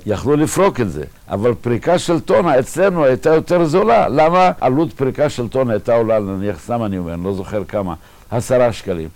כן. 0.05 0.11
יכלו 0.13 0.37
לפרוק 0.37 0.81
את 0.81 0.91
זה, 0.91 1.05
אבל 1.29 1.55
פריקה 1.55 1.99
של 1.99 2.21
טונה 2.21 2.59
אצלנו 2.59 3.05
הייתה 3.05 3.31
יותר 3.35 3.65
זולה. 3.65 4.09
למה 4.09 4.51
עלות 4.61 4.93
פריקה 4.93 5.29
של 5.29 5.49
טונה 5.49 5.73
הייתה 5.73 5.95
עולה, 5.95 6.19
נניח, 6.19 6.61
סתם 6.61 6.85
אני 6.85 6.99
אומר, 6.99 7.15
אני 7.15 7.25
לא 7.25 7.33
זוכר 7.35 7.65
כמה, 7.65 7.95
עשרה 8.31 8.73
שקלים. 8.73 9.09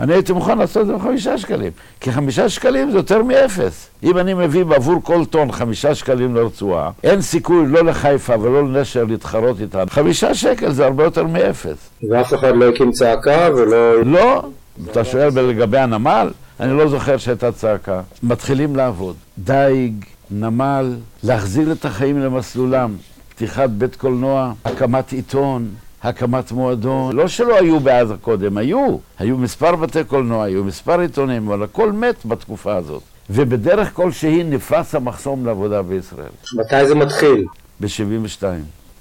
אני 0.00 0.12
הייתי 0.12 0.32
מוכן 0.32 0.58
לעשות 0.58 0.82
את 0.82 0.86
זה 0.86 0.94
בחמישה 0.94 1.38
שקלים, 1.38 1.70
כי 2.00 2.12
חמישה 2.12 2.48
שקלים 2.48 2.90
זה 2.90 2.96
יותר 2.96 3.22
מאפס. 3.22 3.88
אם 4.02 4.18
אני 4.18 4.34
מביא 4.34 4.64
בעבור 4.64 4.94
כל 5.02 5.24
טון 5.24 5.52
חמישה 5.52 5.94
שקלים 5.94 6.34
לרצועה, 6.34 6.90
אין 7.02 7.22
סיכוי 7.22 7.66
לא 7.66 7.84
לחיפה 7.84 8.34
ולא 8.40 8.68
לנשר 8.68 9.04
להתחרות 9.04 9.60
איתנו. 9.60 9.90
חמישה 9.90 10.34
שקל 10.34 10.72
זה 10.72 10.84
הרבה 10.84 11.04
יותר 11.04 11.26
מאפס. 11.26 11.90
ואף 12.10 12.34
אחד 12.34 12.56
לא 12.56 12.68
הקים 12.68 12.92
צעקה 12.92 13.48
ולא... 13.56 14.04
לא. 14.04 14.42
אתה 14.90 15.04
שואל 15.04 15.28
לגבי 15.28 15.78
הנמל? 15.78 16.30
אני 16.60 16.76
לא 16.76 16.88
זוכר 16.88 17.16
שהייתה 17.16 17.52
צעקה. 17.52 18.00
מתחילים 18.22 18.76
לעבוד. 18.76 19.16
דייג, 19.38 20.04
נמל, 20.32 20.96
להחזיר 21.22 21.72
את 21.72 21.84
החיים 21.84 22.18
למסלולם. 22.18 22.94
פתיחת 23.28 23.70
בית 23.70 23.96
קולנוע, 23.96 24.52
הקמת 24.64 25.12
עיתון, 25.12 25.68
הקמת 26.02 26.52
מועדון. 26.52 27.16
לא 27.16 27.28
שלא 27.28 27.58
היו 27.58 27.80
בעזה 27.80 28.14
קודם, 28.20 28.56
היו. 28.56 28.96
היו 29.18 29.38
מספר 29.38 29.76
בתי 29.76 30.04
קולנוע, 30.04 30.44
היו 30.44 30.64
מספר 30.64 31.00
עיתונים, 31.00 31.48
אבל 31.48 31.62
הכל 31.62 31.92
מת 31.92 32.24
בתקופה 32.24 32.76
הזאת. 32.76 33.02
ובדרך 33.30 33.94
כלשהי 33.94 34.44
נפרס 34.44 34.94
המחסום 34.94 35.46
לעבודה 35.46 35.82
בישראל. 35.82 36.32
מתי 36.54 36.86
זה 36.86 36.94
מתחיל? 36.94 37.46
ב-72. 37.80 38.42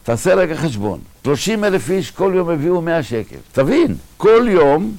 תעשה 0.04 0.34
רגע 0.34 0.56
חשבון. 0.56 1.00
30 1.24 1.64
אלף 1.64 1.90
איש 1.90 2.12
כל 2.12 2.32
יום 2.36 2.50
הביאו 2.50 2.82
100 2.82 3.04
שקל. 3.04 3.38
תבין, 3.52 3.96
כל 4.18 4.46
יום 4.50 4.92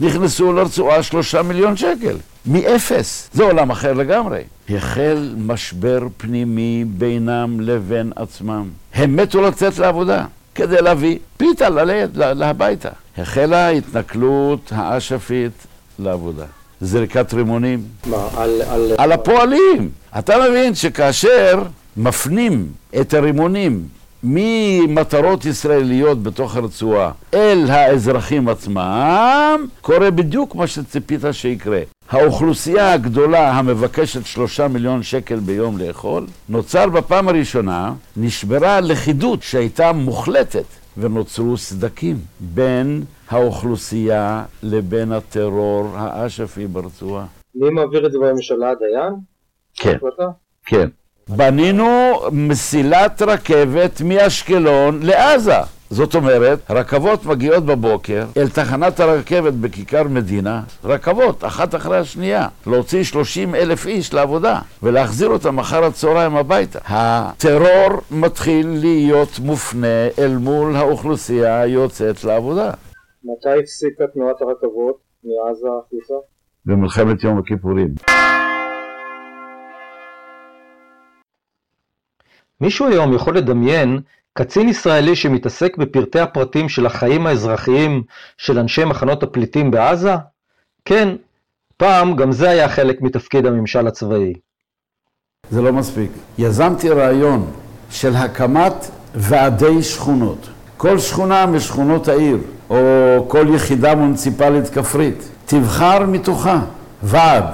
נכנסו 0.00 0.52
לרצועה 0.52 1.02
שלושה 1.02 1.42
מיליון 1.42 1.76
שקל. 1.76 2.16
מאפס. 2.48 3.30
זה 3.32 3.42
עולם 3.42 3.70
אחר 3.70 3.92
לגמרי. 3.92 4.42
החל 4.70 5.34
משבר 5.38 6.06
פנימי 6.16 6.84
בינם 6.88 7.60
לבין 7.60 8.12
עצמם. 8.16 8.68
הם 8.94 9.16
מתו 9.16 9.42
לצאת 9.42 9.78
לעבודה. 9.78 10.24
כדי 10.54 10.82
להביא 10.82 11.18
פיתה 11.36 11.68
להביתה. 12.14 12.88
החלה 13.18 13.66
ההתנכלות 13.66 14.72
האשפית 14.74 15.52
לעבודה. 15.98 16.44
זריקת 16.80 17.34
רימונים. 17.34 17.82
מה, 18.06 18.28
על... 18.36 18.62
על... 18.68 18.92
על 18.98 19.12
הפועלים. 19.12 19.90
אתה 20.18 20.34
מבין 20.48 20.74
שכאשר 20.74 21.62
מפנים 21.96 22.66
את 23.00 23.14
הרימונים 23.14 23.88
ממטרות 24.22 25.44
ישראליות 25.44 26.22
בתוך 26.22 26.56
הרצועה 26.56 27.10
אל 27.34 27.64
האזרחים 27.70 28.48
עצמם, 28.48 29.66
קורה 29.80 30.10
בדיוק 30.10 30.54
מה 30.54 30.66
שציפית 30.66 31.20
שיקרה. 31.32 31.80
האוכלוסייה 32.10 32.92
הגדולה 32.92 33.50
המבקשת 33.50 34.26
שלושה 34.26 34.68
מיליון 34.68 35.02
שקל 35.02 35.40
ביום 35.40 35.78
לאכול, 35.78 36.26
נוצר 36.48 36.88
בפעם 36.88 37.28
הראשונה, 37.28 37.92
נשברה 38.16 38.76
הלכידות 38.76 39.42
שהייתה 39.42 39.92
מוחלטת, 39.92 40.64
ונוצרו 40.98 41.56
סדקים 41.56 42.16
בין 42.40 43.04
האוכלוסייה 43.30 44.44
לבין 44.62 45.12
הטרור 45.12 45.88
האשפי 45.96 46.66
ברצועה. 46.66 47.26
מי 47.54 47.70
מעביר 47.70 48.06
את 48.06 48.12
זה 48.12 48.18
בממשלה, 48.18 48.72
דיין? 48.74 49.14
כן, 49.74 49.98
כן. 50.66 50.88
בנינו 51.28 52.20
מסילת 52.32 53.22
רכבת 53.22 54.00
מאשקלון 54.04 55.00
לעזה. 55.02 55.77
זאת 55.90 56.14
אומרת, 56.14 56.58
רכבות 56.70 57.26
מגיעות 57.26 57.64
בבוקר 57.64 58.24
אל 58.36 58.48
תחנת 58.48 59.00
הרכבת 59.00 59.52
בכיכר 59.52 60.02
מדינה, 60.02 60.62
רכבות, 60.84 61.44
אחת 61.44 61.74
אחרי 61.74 61.98
השנייה, 61.98 62.48
להוציא 62.66 63.04
30 63.04 63.54
אלף 63.54 63.86
איש 63.86 64.14
לעבודה 64.14 64.60
ולהחזיר 64.82 65.28
אותם 65.28 65.58
אחר 65.58 65.84
הצהריים 65.84 66.36
הביתה. 66.36 66.78
הטרור 66.84 68.00
מתחיל 68.10 68.66
להיות 68.80 69.38
מופנה 69.38 70.08
אל 70.18 70.36
מול 70.36 70.76
האוכלוסייה 70.76 71.60
היוצאת 71.60 72.24
לעבודה. 72.24 72.70
מתי 73.24 73.60
הפסיקה 73.62 74.04
תנועת 74.14 74.42
הרכבות 74.42 74.98
מעזה 75.24 75.68
החוצה? 75.68 76.14
במלחמת 76.66 77.24
יום 77.24 77.38
הכיפורים. 77.38 77.88
מישהו 82.60 82.86
היום 82.88 83.14
יכול 83.14 83.36
לדמיין 83.36 84.00
קצין 84.38 84.68
ישראלי 84.68 85.16
שמתעסק 85.16 85.76
בפרטי 85.76 86.20
הפרטים 86.20 86.68
של 86.68 86.86
החיים 86.86 87.26
האזרחיים 87.26 88.02
של 88.36 88.58
אנשי 88.58 88.84
מחנות 88.84 89.22
הפליטים 89.22 89.70
בעזה? 89.70 90.14
כן, 90.84 91.08
פעם 91.76 92.16
גם 92.16 92.32
זה 92.32 92.50
היה 92.50 92.68
חלק 92.68 93.02
מתפקיד 93.02 93.46
הממשל 93.46 93.86
הצבאי. 93.86 94.32
זה 95.50 95.62
לא 95.62 95.72
מספיק. 95.72 96.10
יזמתי 96.38 96.88
רעיון 96.88 97.50
של 97.90 98.16
הקמת 98.16 98.90
ועדי 99.14 99.82
שכונות. 99.82 100.48
כל 100.76 100.98
שכונה 100.98 101.46
משכונות 101.46 102.08
העיר, 102.08 102.38
או 102.70 102.76
כל 103.28 103.46
יחידה 103.54 103.94
מוניציפלית 103.94 104.68
כפרית, 104.68 105.28
תבחר 105.46 106.06
מתוכה 106.06 106.60
ועד, 107.02 107.44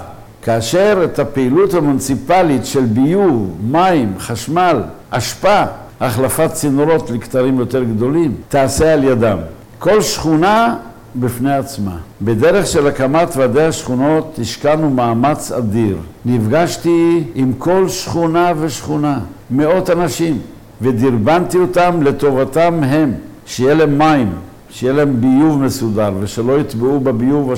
כאשר 0.43 1.01
את 1.05 1.19
הפעילות 1.19 1.75
המוניציפלית 1.75 2.67
של 2.67 2.85
ביוב, 2.85 3.59
מים, 3.63 4.15
חשמל, 4.19 4.83
אשפה, 5.11 5.65
החלפת 6.05 6.53
צינורות 6.53 7.11
לכתרים 7.11 7.59
יותר 7.59 7.85
גדולים, 7.85 8.35
תעשה 8.49 8.93
על 8.93 9.05
ידם. 9.05 9.39
כל 9.79 10.03
שכונה 10.03 10.77
בפני 11.17 11.55
עצמה. 11.55 11.97
בדרך 12.23 12.67
של 12.67 12.87
הקמת 12.87 13.37
ועדי 13.37 13.63
השכונות 13.63 14.39
השקענו 14.43 14.91
מאמץ 14.91 15.53
אדיר. 15.53 15.97
נפגשתי 16.25 17.25
עם 17.35 17.53
כל 17.59 17.89
שכונה 17.89 18.53
ושכונה, 18.61 19.19
מאות 19.51 19.91
אנשים, 19.91 20.39
ודרבנתי 20.83 21.59
אותם 21.59 22.03
לטובתם 22.03 22.81
הם, 22.83 23.13
שיהיה 23.47 23.75
להם 23.75 23.99
מים, 23.99 24.33
שיהיה 24.71 24.93
להם 24.93 25.21
ביוב 25.21 25.63
מסודר, 25.63 26.13
ושלא 26.21 26.61
יטבעו 26.61 27.01
בביוב 27.01 27.53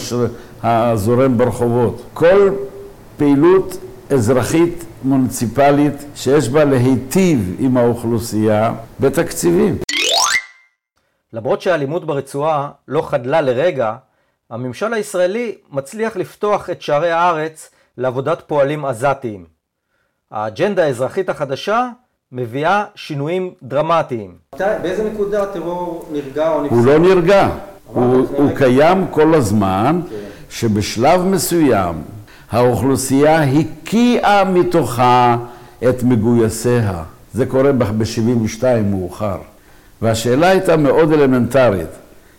הזורם 0.62 1.38
ברחובות. 1.38 2.02
כל 2.14 2.50
פעילות 3.16 3.76
אזרחית 4.10 4.84
מוניציפלית 5.04 5.94
שיש 6.14 6.48
בה 6.48 6.64
להיטיב 6.64 7.56
עם 7.58 7.76
האוכלוסייה 7.76 8.74
בתקציבים. 9.00 9.78
למרות 11.32 11.62
שהאלימות 11.62 12.06
ברצועה 12.06 12.70
לא 12.88 13.02
חדלה 13.02 13.40
לרגע, 13.40 13.94
הממשל 14.50 14.94
הישראלי 14.94 15.54
מצליח 15.70 16.16
לפתוח 16.16 16.70
את 16.70 16.82
שערי 16.82 17.10
הארץ 17.10 17.70
לעבודת 17.98 18.42
פועלים 18.46 18.84
עזתיים. 18.84 19.44
האג'נדה 20.30 20.84
האזרחית 20.84 21.28
החדשה 21.28 21.88
מביאה 22.32 22.84
שינויים 22.94 23.54
דרמטיים. 23.62 24.34
באיזה 24.58 25.10
נקודה 25.10 25.42
הטרור 25.42 26.08
נרגע 26.12 26.48
או 26.48 26.62
נפסק? 26.62 26.72
הוא 26.72 26.86
לא 26.86 26.98
נרגע, 26.98 27.48
הוא, 27.86 28.26
הוא 28.36 28.56
קיים 28.56 29.06
כל 29.10 29.34
הזמן, 29.34 30.00
כן. 30.10 30.16
שבשלב 30.50 31.20
מסוים 31.20 32.02
האוכלוסייה 32.50 33.42
הקיאה 33.42 34.44
מתוכה 34.44 35.36
את 35.88 36.02
מגויסיה. 36.02 37.02
זה 37.32 37.46
קורה 37.46 37.72
ב-72 37.72 38.62
מאוחר. 38.84 39.38
והשאלה 40.02 40.48
הייתה 40.48 40.76
מאוד 40.76 41.12
אלמנטרית, 41.12 41.88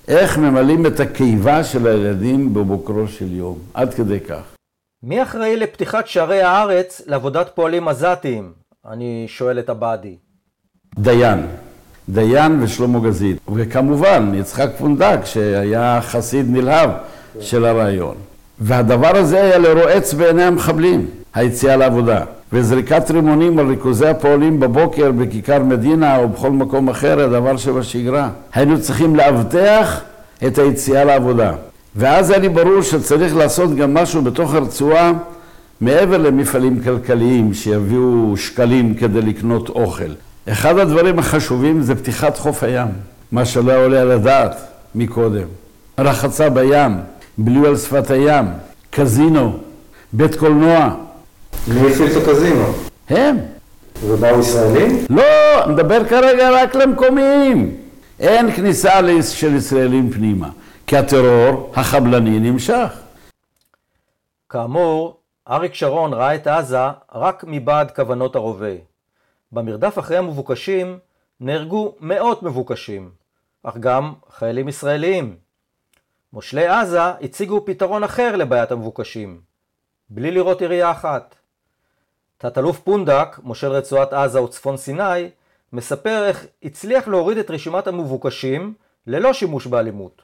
איך 0.08 0.38
ממלאים 0.38 0.86
את 0.86 1.00
הקיבה 1.00 1.64
של 1.64 1.88
הילדים 1.88 2.54
בבוקרו 2.54 3.08
של 3.08 3.34
יום, 3.34 3.58
עד 3.74 3.94
כדי 3.94 4.20
כך. 4.20 4.56
מי 5.04 5.24
אחראי 5.24 5.58
לפתיחת 5.58 6.08
שערי 6.08 6.42
הארץ 6.42 7.02
לעבודת 7.08 7.50
פועלים 7.56 7.88
עזתיים? 7.88 8.52
אני 8.92 9.26
שואל 9.28 9.60
את 9.60 9.70
הבאדי. 9.70 10.16
דיין. 11.00 11.48
דיין 12.10 12.64
ושלמה 12.64 13.00
גזית. 13.00 13.38
וכמובן, 13.56 14.32
יצחק 14.36 14.70
פונדק, 14.78 15.20
שהיה 15.26 16.00
חסיד 16.02 16.46
נלהב 16.50 16.90
של 17.40 17.66
הרעיון. 17.66 18.16
והדבר 18.60 19.18
הזה 19.18 19.44
היה 19.44 19.58
לרועץ 19.58 20.14
בעיני 20.14 20.44
המחבלים, 20.44 21.06
היציאה 21.36 21.76
לעבודה. 21.76 22.22
וזריקת 22.54 23.12
רימונים 23.12 23.60
על 23.60 23.68
ריכוזי 23.68 24.08
הפועלים 24.08 24.60
בבוקר 24.60 25.12
בכיכר 25.12 25.64
מדינה 25.64 26.18
או 26.18 26.30
בכל 26.30 26.52
מקום 26.52 26.90
אחר, 26.90 27.20
הדבר 27.20 27.58
שבשגרה. 27.58 28.30
היינו 28.54 28.82
צריכים 28.82 29.16
לאבטח 29.16 30.02
את 30.48 30.58
היציאה 30.58 31.04
לעבודה. 31.04 31.52
ואז 31.96 32.30
היה 32.30 32.40
לי 32.40 32.50
ברור 32.50 32.82
שצריך 32.82 33.36
לעשות 33.36 33.76
גם 33.76 33.94
משהו 33.94 34.22
בתוך 34.22 34.54
הרצועה 34.54 35.12
מעבר 35.82 36.18
למפעלים 36.18 36.84
כלכליים 36.84 37.54
שיביאו 37.54 38.34
שקלים 38.38 38.94
כדי 38.94 39.22
לקנות 39.22 39.70
אוכל. 39.70 40.12
אחד 40.50 40.78
הדברים 40.78 41.20
החשובים 41.20 41.82
זה 41.82 41.96
פתיחת 41.96 42.38
חוף 42.38 42.64
הים, 42.64 42.88
מה 43.32 43.46
שלא 43.46 43.86
עולה 43.86 44.02
על 44.02 44.12
הדעת 44.12 44.58
מקודם. 44.96 45.48
רחצה 46.00 46.50
בים, 46.50 46.92
בילוי 47.38 47.68
על 47.68 47.78
שפת 47.78 48.10
הים, 48.10 48.46
קזינו, 48.90 49.60
בית 50.14 50.36
קולנוע. 50.36 50.96
מי 51.68 51.92
הפעיל 51.92 52.12
את 52.12 52.24
הקזינו? 52.24 52.66
הם. 53.10 53.38
ובאו 54.04 54.40
ישראלים? 54.40 55.06
לא, 55.10 55.68
מדבר 55.68 56.08
כרגע 56.08 56.50
רק 56.52 56.76
למקומיים. 56.76 57.76
אין 58.20 58.52
כניסה 58.52 59.00
של 59.22 59.56
ישראלים 59.56 60.12
פנימה, 60.12 60.50
כי 60.88 60.98
הטרור 60.98 61.72
החבלני 61.76 62.40
נמשך. 62.40 63.00
כאמור, 64.50 65.18
אריק 65.50 65.74
שרון 65.74 66.14
ראה 66.14 66.36
את 66.36 66.48
עזה 66.48 66.88
רק 67.16 67.44
מבעד 67.48 67.92
כוונות 67.92 68.36
הרובה. 68.36 68.74
במרדף 69.52 70.00
אחרי 70.00 70.18
המבוקשים 70.18 70.98
נהרגו 71.40 71.96
מאות 72.00 72.44
מבוקשים, 72.44 73.10
אך 73.64 73.78
גם 73.78 74.14
חיילים 74.38 74.68
ישראליים. 74.68 75.47
מושלי 76.34 76.68
עזה 76.68 77.04
הציגו 77.04 77.66
פתרון 77.66 78.04
אחר 78.04 78.36
לבעיית 78.36 78.72
המבוקשים, 78.72 79.42
בלי 80.10 80.32
לראות 80.32 80.62
ירייה 80.62 80.92
אחת. 80.92 81.36
תת-אלוף 82.38 82.80
פונדק, 82.80 83.40
מושל 83.44 83.68
רצועת 83.68 84.14
עזה 84.14 84.42
וצפון 84.42 84.78
סיני, 84.78 85.30
מספר 85.74 86.26
איך 86.28 86.46
הצליח 86.64 87.08
להוריד 87.08 87.38
את 87.38 87.52
רשימת 87.52 87.88
המבוקשים 87.88 88.74
ללא 89.08 89.34
שימוש 89.34 89.68
באלימות. 89.68 90.22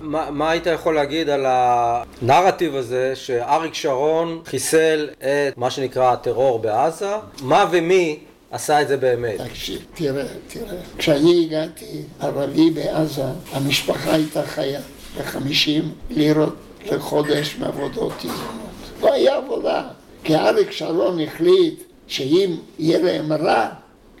מה, 0.00 0.30
מה 0.30 0.50
היית 0.50 0.66
יכול 0.66 0.94
להגיד 0.94 1.28
על 1.28 1.46
הנרטיב 1.48 2.74
הזה 2.74 3.16
שאריק 3.16 3.74
שרון 3.74 4.42
חיסל 4.44 5.08
את 5.18 5.58
מה 5.58 5.70
שנקרא 5.70 6.12
הטרור 6.12 6.58
בעזה? 6.58 7.14
מה 7.42 7.64
ומי 7.70 8.18
עשה 8.50 8.82
את 8.82 8.88
זה 8.88 8.96
באמת? 8.96 9.40
תקשיב, 9.40 9.84
תראה, 9.94 10.26
תראה. 10.48 10.80
כשאני 10.98 11.44
הגעתי 11.46 12.02
ערבי 12.20 12.70
בעזה, 12.70 13.24
המשפחה 13.52 14.12
הייתה 14.12 14.42
חיה 14.42 14.80
בחמישים 15.18 15.92
לירות 16.10 16.54
לחודש 16.86 17.56
מעבודות 17.58 18.12
יזומות. 18.24 19.00
לא 19.02 19.12
היה 19.12 19.36
עבודה, 19.36 19.82
כי 20.24 20.36
אריק 20.36 20.70
שרון 20.70 21.20
החליט 21.20 21.82
שאם 22.06 22.56
יהיה 22.78 22.98
להם 22.98 23.32
רע, 23.32 23.68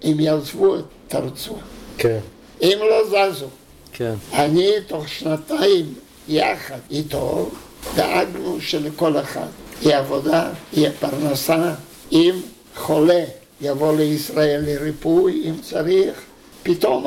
הם 0.02 0.20
יעזבו 0.20 0.76
את 0.76 1.14
הרצועה. 1.14 1.60
כן. 1.98 2.18
אם 2.62 2.78
לא 2.80 3.04
זזו. 3.04 3.46
כן. 3.92 4.14
אני 4.32 4.68
תוך 4.86 5.08
שנתיים 5.08 5.94
יחד 6.28 6.78
איתו 6.90 7.50
דאגנו 7.94 8.60
שלכל 8.60 9.18
אחד 9.18 9.46
יהיה 9.82 9.98
עבודה, 9.98 10.50
יהיה 10.72 10.90
פרנסה, 11.00 11.74
אם 12.12 12.34
חולה 12.76 13.24
יבוא 13.60 13.96
לישראל 13.96 14.62
לריפוי 14.66 15.42
אם 15.44 15.54
צריך, 15.62 16.20
פתאום 16.62 17.06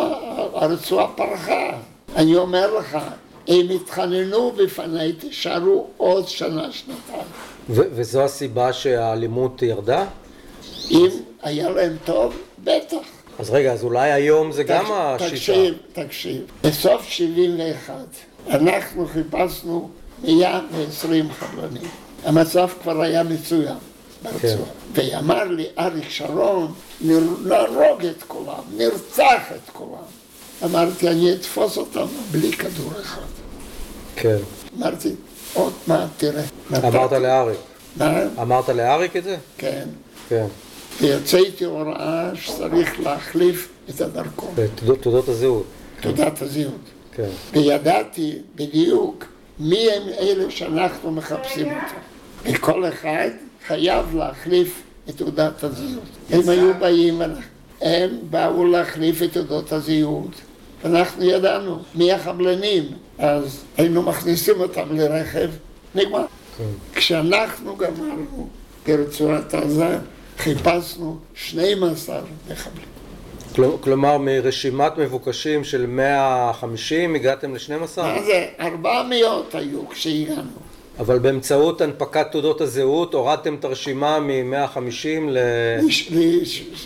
הרצועה 0.53 1.07
פרחה. 1.07 1.69
אני 2.15 2.35
אומר 2.35 2.77
לך, 2.77 2.97
הם 3.47 3.69
התחננו 3.69 4.51
בפניי, 4.51 5.13
תישארו 5.13 5.87
עוד 5.97 6.27
שנה, 6.27 6.71
שנתיים. 6.71 7.27
וזו 7.69 8.23
הסיבה 8.23 8.73
שהאלימות 8.73 9.61
ירדה? 9.61 10.05
אם 10.91 11.09
היה 11.43 11.69
להם 11.69 11.95
טוב, 12.05 12.33
בטח. 12.63 12.97
אז 13.39 13.49
רגע, 13.49 13.73
אז 13.73 13.83
אולי 13.83 14.11
היום 14.11 14.51
זה 14.51 14.63
גם 14.63 14.85
השיטה. 14.91 15.29
תקשיב, 15.29 15.73
תקשיב. 15.93 16.41
בסוף 16.63 17.07
71 17.09 17.93
אנחנו 18.49 19.07
חיפשנו 19.07 19.89
120 20.23 21.31
חבלנים. 21.31 21.89
המצב 22.25 22.69
כבר 22.83 23.01
היה 23.01 23.23
מצוין. 23.23 23.77
כן. 24.41 24.57
ואמר 24.93 25.43
לי 25.43 25.65
אריק 25.79 26.09
שרון, 26.09 26.73
נהרוג 27.01 28.05
את 28.05 28.23
כולם, 28.27 28.63
נרצח 28.77 29.41
את 29.55 29.69
כולם. 29.73 30.22
אמרתי, 30.63 31.07
אני 31.07 31.33
אתפוס 31.33 31.77
אותם 31.77 32.05
בלי 32.31 32.51
כדור 32.51 32.91
אחד. 33.01 33.21
כן. 34.15 34.37
אמרתי, 34.77 35.09
עוד 35.53 35.73
מעט 35.87 36.09
תראה. 36.17 36.43
אמרת 36.87 37.11
לאריק. 37.11 37.59
מה? 37.97 38.21
אמרת 38.41 38.69
לאריק 38.69 39.15
את 39.15 39.23
זה? 39.23 39.37
כן. 39.57 39.87
כן. 40.29 40.45
ויוצאתי 41.01 41.65
הוראה 41.65 42.29
שצריך 42.35 42.99
להחליף 42.99 43.69
את 43.89 44.01
הדרכון. 44.01 44.53
תעודות 45.01 45.29
הזהות. 45.29 45.65
תעודת 46.01 46.41
הזהות. 46.41 46.81
כן. 47.15 47.29
וידעתי 47.53 48.37
בדיוק 48.55 49.25
מי 49.59 49.91
הם 49.91 50.03
אלה 50.19 50.51
שאנחנו 50.51 51.11
מחפשים 51.11 51.67
אותם. 51.67 52.53
וכל 52.53 52.87
אחד 52.87 53.29
חייב 53.67 54.15
להחליף 54.15 54.81
את 55.09 55.17
תעודת 55.17 55.63
הזהות. 55.63 56.03
הם 56.29 56.49
היו 56.49 56.73
באים, 56.79 57.21
הם 57.83 58.09
באו 58.29 58.65
להחליף 58.65 59.23
את 59.23 59.33
תעודות 59.33 59.71
הזהות. 59.71 60.31
אנחנו 60.85 61.23
ידענו 61.23 61.79
מי 61.95 62.11
החבלנים, 62.11 62.83
אז 63.17 63.63
היינו 63.77 64.01
מכניסים 64.01 64.59
אותם 64.59 64.97
לרכב, 64.97 65.49
נגמר. 65.95 66.25
כן. 66.57 66.63
כשאנחנו 66.93 67.75
גמרנו 67.75 68.47
ברצועת 68.87 69.53
עזה, 69.53 69.97
חיפשנו 70.37 71.17
12 71.35 72.21
מחבלים. 72.51 72.85
כלומר, 73.81 74.17
מרשימת 74.17 74.97
מבוקשים 74.97 75.63
של 75.63 75.85
150 75.85 77.15
הגעתם 77.15 77.53
ל-12? 77.53 78.01
מה 78.01 78.21
זה? 78.25 78.45
400 78.59 79.55
היו 79.55 79.89
כשהגענו. 79.89 80.41
אבל 80.99 81.19
באמצעות 81.19 81.81
הנפקת 81.81 82.31
תעודות 82.31 82.61
הזהות 82.61 83.13
הורדתם 83.13 83.55
את 83.55 83.65
הרשימה 83.65 84.19
מ-150 84.19 85.29
ל... 85.29 85.37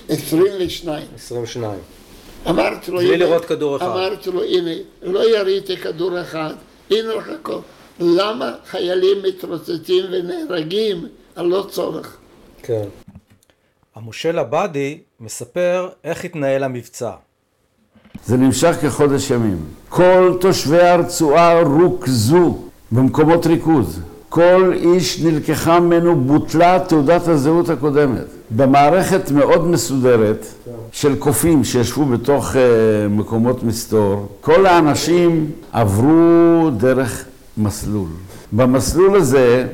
22. 0.10 1.04
22. 1.16 1.80
אמרתי 2.50 2.92
לו, 2.92 2.98
בלי 2.98 3.18
לראות 3.18 3.46
כדור 3.46 3.78
אחד. 3.78 3.86
אמרתי 3.86 4.32
לו, 4.32 4.44
הנה, 4.44 4.72
לא 5.02 5.38
יריתי 5.38 5.78
כדור 5.78 6.22
אחד, 6.22 6.54
הנה 6.92 7.16
לך 7.16 7.30
הכל. 7.40 7.60
למה 8.00 8.52
חיילים 8.66 9.18
מתרוצצים 9.24 10.06
ונהרגים 10.12 11.08
על 11.36 11.46
לא 11.46 11.66
צורך? 11.70 12.18
כן. 12.64 12.88
המושל 13.96 14.40
עבאדי 14.40 15.00
מספר 15.20 15.90
איך 16.04 16.26
התנהל 16.26 16.64
המבצע. 16.64 17.12
זה 18.26 18.38
נמשך 18.38 18.76
כחודש 18.82 19.32
ימים. 19.32 19.66
כל 19.90 20.38
תושבי 20.42 20.82
הרצועה 20.82 21.62
רוכזו 21.62 22.67
במקומות 22.92 23.46
ריכוז. 23.46 24.00
כל 24.30 24.72
איש 24.74 25.22
נלקחה 25.22 25.80
ממנו, 25.80 26.16
בוטלה 26.16 26.80
תעודת 26.88 27.28
הזהות 27.28 27.70
הקודמת. 27.70 28.26
במערכת 28.52 29.32
מאוד 29.32 29.68
מסודרת 29.68 30.46
של 30.92 31.16
קופים 31.16 31.64
שישבו 31.64 32.06
בתוך 32.06 32.52
uh, 32.52 32.58
מקומות 33.10 33.64
מסתור, 33.64 34.28
כל 34.42 34.66
האנשים 34.66 35.52
עברו 35.72 36.70
דרך 36.78 37.26
מסלול. 37.58 38.08
במסלול 38.52 39.16
הזה 39.16 39.68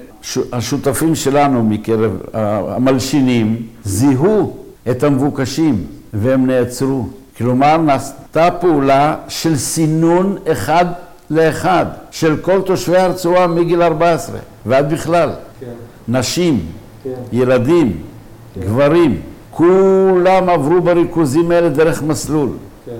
השותפים 0.53 1.15
שלנו 1.15 1.63
מקרב 1.63 2.11
המלשינים 2.33 3.67
זיהו 3.83 4.57
את 4.91 5.03
המבוקשים 5.03 5.83
והם 6.13 6.45
נעצרו. 6.45 7.07
כלומר, 7.37 7.77
נעשתה 7.77 8.49
פעולה 8.51 9.15
של 9.27 9.55
סינון 9.55 10.37
אחד 10.51 10.85
לאחד 11.29 11.85
של 12.11 12.37
כל 12.41 12.61
תושבי 12.61 12.97
הרצועה 12.97 13.47
מגיל 13.47 13.81
14 13.81 14.37
ועד 14.65 14.93
בכלל. 14.93 15.29
כן. 15.59 15.65
נשים, 16.07 16.65
כן. 17.03 17.09
ילדים, 17.31 18.01
כן. 18.55 18.61
גברים, 18.61 19.21
כולם 19.51 20.49
עברו 20.49 20.81
בריכוזים 20.81 21.51
האלה 21.51 21.69
דרך 21.69 22.03
מסלול. 22.03 22.49
כן. 22.85 22.91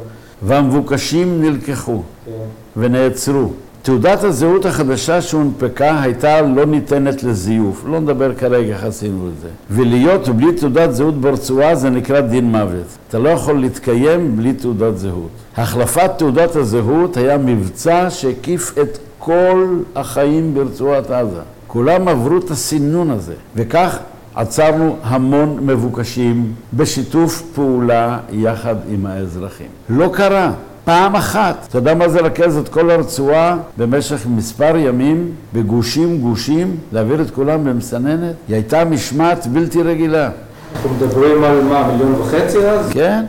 והמבוקשים 0.41 1.41
נלקחו 1.41 2.01
כן. 2.25 2.31
ונעצרו. 2.77 3.51
תעודת 3.83 4.23
הזהות 4.23 4.65
החדשה 4.65 5.21
שהונפקה 5.21 6.01
הייתה 6.01 6.41
לא 6.41 6.65
ניתנת 6.65 7.23
לזיוף, 7.23 7.83
לא 7.87 7.99
נדבר 7.99 8.33
כרגע 8.35 8.73
איך 8.73 8.83
עשינו 8.83 9.27
את 9.27 9.41
זה. 9.41 9.47
ולהיות 9.71 10.29
בלי 10.29 10.53
תעודת 10.53 10.93
זהות 10.93 11.21
ברצועה 11.21 11.75
זה 11.75 11.89
נקרא 11.89 12.21
דין 12.21 12.51
מוות. 12.51 12.85
אתה 13.09 13.19
לא 13.19 13.29
יכול 13.29 13.59
להתקיים 13.59 14.37
בלי 14.37 14.53
תעודת 14.53 14.97
זהות. 14.97 15.29
החלפת 15.57 16.11
תעודת 16.17 16.55
הזהות 16.55 17.17
היה 17.17 17.37
מבצע 17.37 18.09
שהקיף 18.09 18.77
את 18.81 18.97
כל 19.19 19.67
החיים 19.95 20.53
ברצועת 20.53 21.11
עזה. 21.11 21.41
כולם 21.67 22.07
עברו 22.07 22.37
את 22.37 22.51
הסינון 22.51 23.11
הזה, 23.11 23.35
וכך 23.55 23.97
עצרנו 24.35 24.95
המון 25.03 25.59
מבוקשים 25.61 26.53
בשיתוף 26.73 27.41
פעולה 27.55 28.19
יחד 28.31 28.75
עם 28.89 29.05
האזרחים. 29.05 29.67
לא 29.89 30.09
קרה. 30.13 30.51
פעם 30.85 31.15
אחת. 31.15 31.65
אתה 31.69 31.77
יודע 31.77 31.93
מה 31.93 32.09
זה 32.09 32.19
רכז 32.19 32.57
את 32.57 32.69
כל 32.69 32.89
הרצועה 32.89 33.57
במשך 33.77 34.25
מספר 34.27 34.77
ימים, 34.77 35.31
בגושים 35.53 36.21
גושים, 36.21 36.77
להעביר 36.91 37.21
את 37.21 37.31
כולם 37.31 37.63
במסננת? 37.63 38.35
היא 38.47 38.55
הייתה 38.55 38.85
משמעת 38.85 39.47
בלתי 39.47 39.81
רגילה. 39.81 40.29
אנחנו 40.75 40.89
מדברים 40.89 41.43
על 41.43 41.63
מה, 41.63 41.87
מיליון 41.91 42.13
וחצי 42.13 42.57
אז? 42.57 42.89
כן. 42.91 43.25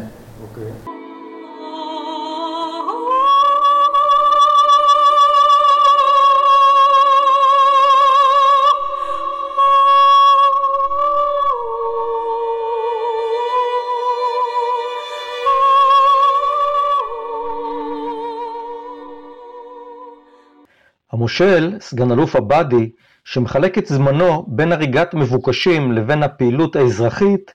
המושל, 21.24 21.76
סגן 21.80 22.12
אלוף 22.12 22.36
עבאדי, 22.36 22.90
שמחלק 23.24 23.78
את 23.78 23.86
זמנו 23.86 24.46
בין 24.48 24.72
הריגת 24.72 25.14
מבוקשים 25.14 25.92
לבין 25.92 26.22
הפעילות 26.22 26.76
האזרחית, 26.76 27.54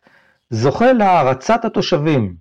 זוכה 0.49 0.93
להערצת 0.93 1.65
התושבים. 1.65 2.35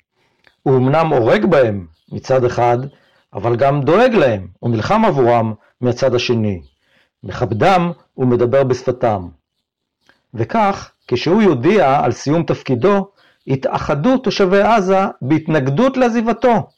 הוא 0.62 0.76
אמנם 0.76 1.06
הורג 1.06 1.46
בהם 1.46 1.86
מצד 2.12 2.44
אחד, 2.44 2.78
אבל 3.34 3.56
גם 3.56 3.80
דואג 3.80 4.14
להם 4.14 4.46
ונלחם 4.62 5.04
עבורם 5.04 5.52
מהצד 5.80 6.14
השני. 6.14 6.60
מכבדם 7.24 7.92
ומדבר 8.16 8.64
בשפתם. 8.64 9.28
וכך, 10.34 10.90
כשהוא 11.08 11.42
יודיע 11.42 12.00
על 12.04 12.12
סיום 12.12 12.42
תפקידו, 12.42 13.08
התאחדו 13.46 14.18
תושבי 14.18 14.62
עזה 14.62 15.00
בהתנגדות 15.22 15.96
לעזיבתו. 15.96 16.68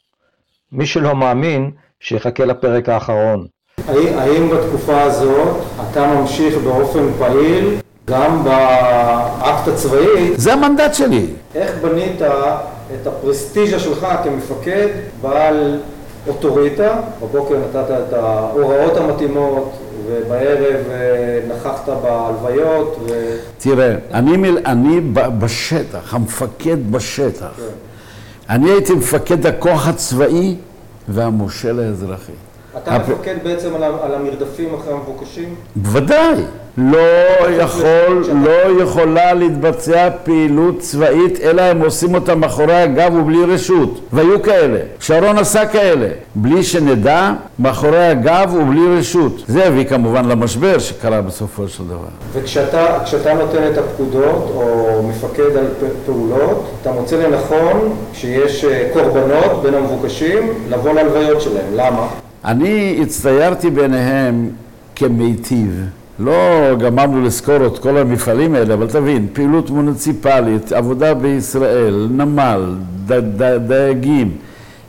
מי 0.73 0.87
שלא 0.87 1.17
מאמין, 1.17 1.71
שיחכה 2.01 2.45
לפרק 2.45 2.89
האחרון. 2.89 3.47
האם 3.89 4.51
בתקופה 4.51 5.03
הזאת 5.03 5.57
אתה 5.91 6.07
ממשיך 6.07 6.59
באופן 6.65 7.07
פעיל 7.19 7.77
גם 8.05 8.45
באקט 8.45 9.69
הצבאי? 9.69 10.33
זה 10.37 10.53
המנדט 10.53 10.95
שלי. 10.95 11.27
איך 11.55 11.73
בנית 11.83 12.23
את 12.23 13.07
הפרסטיז'ה 13.07 13.79
שלך 13.79 14.07
כמפקד 14.25 14.89
בעל 15.23 15.81
אוטוריטה? 16.29 17.01
בבוקר 17.23 17.55
נתת 17.59 17.91
את 17.91 18.13
ההוראות 18.13 18.97
המתאימות 18.97 19.73
ובערב 20.07 20.81
אה, 20.91 21.41
נכחת 21.57 21.89
בהלוויות 22.03 22.97
ו... 23.09 23.37
תראה, 23.59 23.95
אני, 24.15 24.37
מל... 24.37 24.59
אני 24.67 25.01
בשטח, 25.13 26.15
המפקד 26.15 26.93
בשטח. 26.93 27.53
כן. 27.57 27.63
אני 28.51 28.71
הייתי 28.71 28.93
מפקד 28.93 29.47
הכוח 29.47 29.89
הצבאי 29.89 30.57
והמושל 31.09 31.81
האזרחי. 31.81 32.33
אתה 32.77 32.99
מפקד 32.99 33.35
בעצם 33.43 33.71
על 34.03 34.15
המרדפים 34.15 34.75
אחרי 34.75 34.93
המבוקשים? 34.93 35.55
בוודאי. 35.77 36.35
לא 36.79 36.99
יכול, 37.51 38.25
לא 38.45 38.83
יכולה 38.83 39.35
להתבצע 39.35 40.09
פעילות 40.25 40.79
צבאית, 40.79 41.41
אלא 41.41 41.63
הם 41.63 41.83
עושים 41.83 42.15
אותה 42.15 42.35
מאחורי 42.35 42.75
הגב 42.75 43.15
ובלי 43.15 43.45
רשות. 43.55 44.01
והיו 44.13 44.43
כאלה. 44.43 44.79
שרון 45.01 45.39
עשה 45.39 45.67
כאלה. 45.67 46.09
בלי 46.35 46.63
שנדע, 46.63 47.33
מאחורי 47.59 48.07
הגב 48.07 48.55
ובלי 48.55 48.99
רשות. 48.99 49.43
זה 49.49 49.67
הביא 49.67 49.85
כמובן 49.85 50.25
למשבר 50.25 50.79
שקרה 50.79 51.21
בסופו 51.21 51.69
של 51.69 51.85
דבר. 51.85 52.09
וכשאתה 52.33 53.35
נותן 53.35 53.71
את 53.73 53.79
הפקודות, 53.79 54.53
או 54.55 55.03
מפקד 55.09 55.57
על 55.57 55.67
פעולות, 56.07 56.71
אתה 56.83 56.93
מוצא 56.93 57.17
לנכון 57.17 57.97
שיש 58.13 58.65
אה, 58.65 58.89
קורבנות 58.93 59.63
בין 59.63 59.75
המבוקשים, 59.75 60.53
לבוא 60.69 60.93
להלוויות 60.93 61.41
שלהם. 61.41 61.67
למה? 61.75 62.07
אני 62.45 62.99
הצטיירתי 63.03 63.71
ביניהם 63.71 64.49
כמיטיב. 64.97 65.85
לא 66.19 66.77
גמרנו 66.79 67.25
לזכור 67.25 67.67
את 67.67 67.79
כל 67.79 67.99
המפעלים 67.99 68.55
האלה, 68.55 68.75
אבל 68.75 68.87
תבין, 68.87 69.27
פעילות 69.33 69.71
מוניציפלית, 69.71 70.73
עבודה 70.73 71.15
בישראל, 71.15 72.09
נמל, 72.11 72.75
דייגים, 73.67 74.31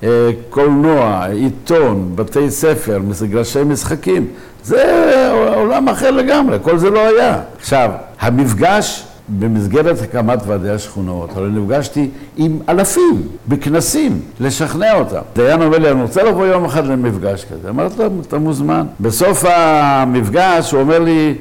אה, 0.04 0.30
קולנוע, 0.49 1.26
עיתון, 1.26 2.12
בתי 2.16 2.52
ספר, 2.52 2.99
מגרשי 3.24 3.64
משחקים, 3.64 4.28
זה 4.64 5.30
עולם 5.56 5.89
אחר 5.89 6.12
לגמרי, 6.12 6.58
כל 6.62 6.78
זה 6.78 6.89
לא 6.89 6.99
היה. 7.08 7.39
עכשיו, 7.60 7.91
המפגש 8.20 9.04
במסגרת 9.39 10.01
הקמת 10.01 10.39
ועדי 10.47 10.69
השכונות, 10.69 11.29
הרי 11.36 11.49
נפגשתי 11.49 12.09
עם 12.38 12.59
אלפים 12.69 13.21
בכנסים, 13.47 14.21
לשכנע 14.39 14.93
אותם. 14.93 15.21
דיין 15.36 15.61
אומר 15.61 15.77
לי, 15.77 15.91
אני 15.91 16.01
רוצה 16.01 16.23
לבוא 16.23 16.45
יום 16.45 16.65
אחד 16.65 16.86
למפגש 16.86 17.45
כזה. 17.45 17.69
אמרתי 17.69 17.95
לו, 17.99 18.09
אתה 18.27 18.38
מוזמן. 18.38 18.86
בסוף 18.99 19.43
המפגש 19.47 20.71
הוא 20.71 20.82
אומר 20.82 20.99
לי, 20.99 21.36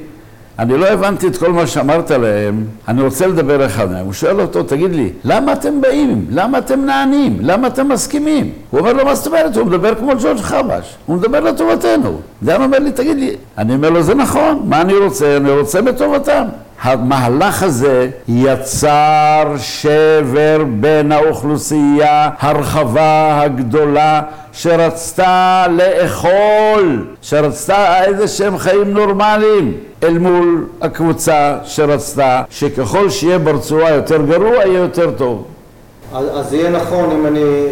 אני 0.59 0.77
לא 0.77 0.87
הבנתי 0.87 1.27
את 1.27 1.37
כל 1.37 1.51
מה 1.53 1.67
שאמרת 1.67 2.11
להם, 2.11 2.65
אני 2.87 3.01
רוצה 3.01 3.27
לדבר 3.27 3.65
אחד 3.65 3.91
מהם. 3.91 4.05
הוא 4.05 4.13
שואל 4.13 4.41
אותו, 4.41 4.63
תגיד 4.63 4.95
לי, 4.95 5.09
למה 5.23 5.53
אתם 5.53 5.81
באים? 5.81 6.25
למה 6.29 6.57
אתם 6.57 6.85
נענים? 6.85 7.37
למה 7.41 7.67
אתם 7.67 7.89
מסכימים? 7.89 8.51
הוא 8.69 8.79
אומר 8.79 8.93
לו, 8.93 9.05
מה 9.05 9.15
זאת 9.15 9.27
אומרת? 9.27 9.57
הוא 9.57 9.65
מדבר 9.65 9.95
כמו 9.95 10.11
ג'ורג' 10.21 10.37
חבש, 10.37 10.95
הוא 11.05 11.15
מדבר 11.15 11.39
לטובתנו. 11.39 12.19
דיין 12.43 12.61
אומר 12.61 12.79
לי, 12.79 12.91
תגיד 12.91 13.17
לי, 13.17 13.35
אני 13.57 13.75
אומר 13.75 13.89
לו, 13.89 14.01
זה 14.01 14.15
נכון, 14.15 14.61
מה 14.65 14.81
אני 14.81 14.93
רוצה? 14.93 15.37
אני 15.37 15.51
רוצה 15.51 15.81
בטובתם. 15.81 16.43
המהלך 16.81 17.63
הזה 17.63 18.09
יצר 18.27 19.53
שבר 19.57 20.63
בין 20.79 21.11
האוכלוסייה 21.11 22.29
הרחבה 22.39 23.41
הגדולה 23.41 24.21
שרצתה 24.53 25.65
לאכול, 25.69 27.05
שרצתה 27.21 28.03
איזה 28.03 28.27
שהם 28.27 28.57
חיים 28.57 28.93
נורמליים 28.93 29.73
אל 30.03 30.17
מול 30.17 30.65
הקבוצה 30.81 31.57
שרצתה 31.63 32.41
שככל 32.49 33.09
שיהיה 33.09 33.39
ברצועה 33.39 33.91
יותר 33.91 34.21
גרוע 34.21 34.55
יהיה 34.55 34.79
יותר 34.79 35.11
טוב. 35.11 35.43
אז, 36.13 36.25
אז 36.33 36.53
יהיה 36.53 36.69
נכון 36.69 37.11
אם 37.11 37.25
אני, 37.25 37.65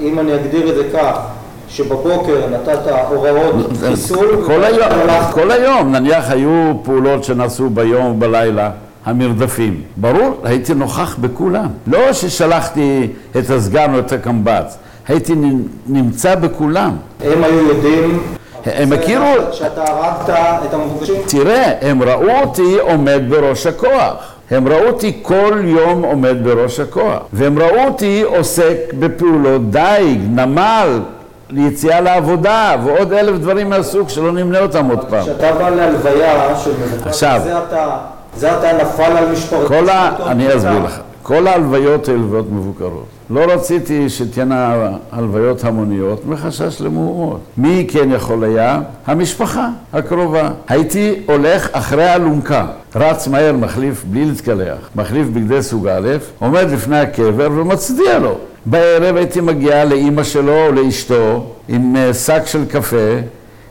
אם 0.00 0.18
אני 0.18 0.34
אגדיר 0.34 0.70
את 0.70 0.74
זה 0.74 0.84
כך 0.94 1.18
שבבוקר 1.68 2.46
נתת 2.50 2.78
הוראות 3.08 3.54
חיסול? 3.80 4.44
כל 4.46 4.64
היום, 4.64 4.88
כל 5.32 5.50
היום, 5.50 5.92
נניח 5.92 6.30
היו 6.30 6.72
פעולות 6.82 7.24
שנעשו 7.24 7.70
ביום 7.70 8.06
ובלילה. 8.06 8.70
המרדפים. 9.04 9.82
ברור, 9.96 10.40
הייתי 10.44 10.74
נוכח 10.74 11.16
בכולם. 11.20 11.66
לא 11.86 12.12
ששלחתי 12.12 13.08
את 13.38 13.50
הסגן 13.50 13.94
או 13.94 13.98
את 13.98 14.12
הקמב"ץ, 14.12 14.76
הייתי 15.08 15.34
נמצא 15.86 16.34
בכולם. 16.34 16.96
הם 17.24 17.44
היו 17.44 17.68
יודעים... 17.68 18.22
הם 18.66 18.92
הכירו... 18.92 19.24
שאתה 19.52 19.84
הרגת 19.86 20.64
את 20.68 20.74
המבוקשים? 20.74 21.14
תראה, 21.26 21.72
הם 21.80 22.02
ראו 22.02 22.40
אותי 22.44 22.76
עומד 22.80 23.22
בראש 23.28 23.66
הכוח. 23.66 24.14
הם 24.50 24.68
ראו 24.68 24.86
אותי 24.86 25.18
כל 25.22 25.62
יום 25.64 26.02
עומד 26.02 26.36
בראש 26.42 26.80
הכוח. 26.80 27.18
והם 27.32 27.58
ראו 27.58 27.84
אותי 27.86 28.22
עוסק 28.22 28.76
בפעולות 28.98 29.70
דייג, 29.70 30.20
נמל, 30.30 31.00
ליציאה 31.50 32.00
לעבודה, 32.00 32.76
ועוד 32.84 33.12
אלף 33.12 33.38
דברים 33.38 33.70
מהסוג 33.70 34.08
שלא 34.08 34.32
נמנה 34.32 34.58
אותם 34.58 34.90
עוד 34.90 35.04
פעם. 35.08 35.22
כשאתה 35.22 35.52
בא 35.52 35.70
להלוויה 35.70 36.56
של 36.64 36.70
מבוקר, 36.70 37.10
זה 37.12 37.58
אתה, 37.58 37.96
זה 38.36 38.58
אתה 38.58 38.72
נפל 38.72 39.02
על 39.02 39.32
משפחות. 39.32 39.68
כל 39.68 39.88
ה... 39.88 40.10
אני 40.26 40.56
אסביר 40.56 40.78
לך. 40.84 40.98
כל 41.24 41.46
ההלוויות 41.46 42.08
הן 42.08 42.14
הלוויות 42.14 42.46
מבוקרות. 42.50 43.06
לא 43.30 43.40
רציתי 43.40 44.08
שתהיינה 44.08 44.90
הלוויות 45.12 45.64
המוניות 45.64 46.26
מחשש 46.26 46.80
למהומות. 46.80 47.40
מי 47.56 47.86
כן 47.88 48.10
יכול 48.12 48.44
היה? 48.44 48.80
המשפחה 49.06 49.68
הקרובה. 49.92 50.50
הייתי 50.68 51.14
הולך 51.26 51.68
אחרי 51.72 52.04
האלונקה, 52.04 52.66
רץ 52.94 53.28
מהר, 53.28 53.52
מחליף, 53.52 54.04
בלי 54.04 54.24
להתקלח, 54.24 54.78
מחליף 54.96 55.26
בגדי 55.28 55.62
סוג 55.62 55.88
א', 55.88 56.08
עומד 56.38 56.66
לפני 56.70 56.98
הקבר 56.98 57.48
ומצדיע 57.52 58.18
לו. 58.18 58.38
בערב 58.66 59.16
הייתי 59.16 59.40
מגיע 59.40 59.84
לאימא 59.84 60.22
שלו 60.22 60.66
או 60.66 60.72
לאשתו 60.72 61.46
עם 61.68 61.96
אה, 61.96 62.14
שק 62.14 62.42
של 62.46 62.64
קפה 62.64 63.16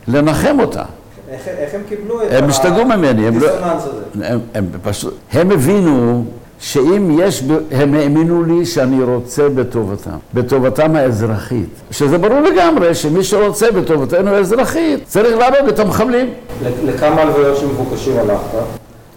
לנחם 0.08 0.56
אותה. 0.60 0.82
איך, 1.30 1.48
איך 1.48 1.74
הם 1.74 1.80
קיבלו 1.88 2.22
את 2.22 2.28
הם 2.30 2.48
השתגעו 2.48 2.84
ממני, 2.84 3.28
הם 3.28 3.38
לא... 3.38 3.48
הזה? 3.48 3.90
הם, 4.22 4.38
הם 4.54 4.64
פשוט... 4.82 5.14
הם 5.32 5.50
הבינו 5.50 6.24
שאם 6.64 7.18
יש, 7.20 7.42
הם 7.70 7.94
האמינו 7.94 8.42
לי 8.42 8.66
שאני 8.66 9.02
רוצה 9.02 9.48
בטובתם, 9.48 10.10
בטובתם 10.34 10.96
האזרחית. 10.96 11.68
שזה 11.90 12.18
ברור 12.18 12.40
לגמרי 12.40 12.94
שמי 12.94 13.24
שרוצה 13.24 13.70
בטובתנו 13.70 14.30
האזרחית 14.30 15.04
צריך 15.06 15.38
להרוג 15.38 15.68
את 15.68 15.78
המחבלים. 15.78 16.30
לכמה 16.84 17.22
הלוויות 17.22 17.56
שמבוקשים 17.56 18.18
הלכת? 18.18 18.58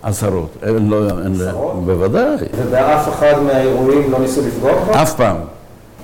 עשרות. 0.04 0.50
אין, 0.64 0.90
לא, 0.90 1.10
אין, 1.10 1.34
עשרות? 1.36 1.86
בוודאי. 1.86 2.36
ובאף 2.58 3.10
אחד 3.10 3.34
מהאירועים 3.46 4.12
לא 4.12 4.20
ניסו 4.20 4.42
לפגוע 4.48 4.72
בך? 4.72 4.98
אף 4.98 5.16
פעם. 5.16 5.38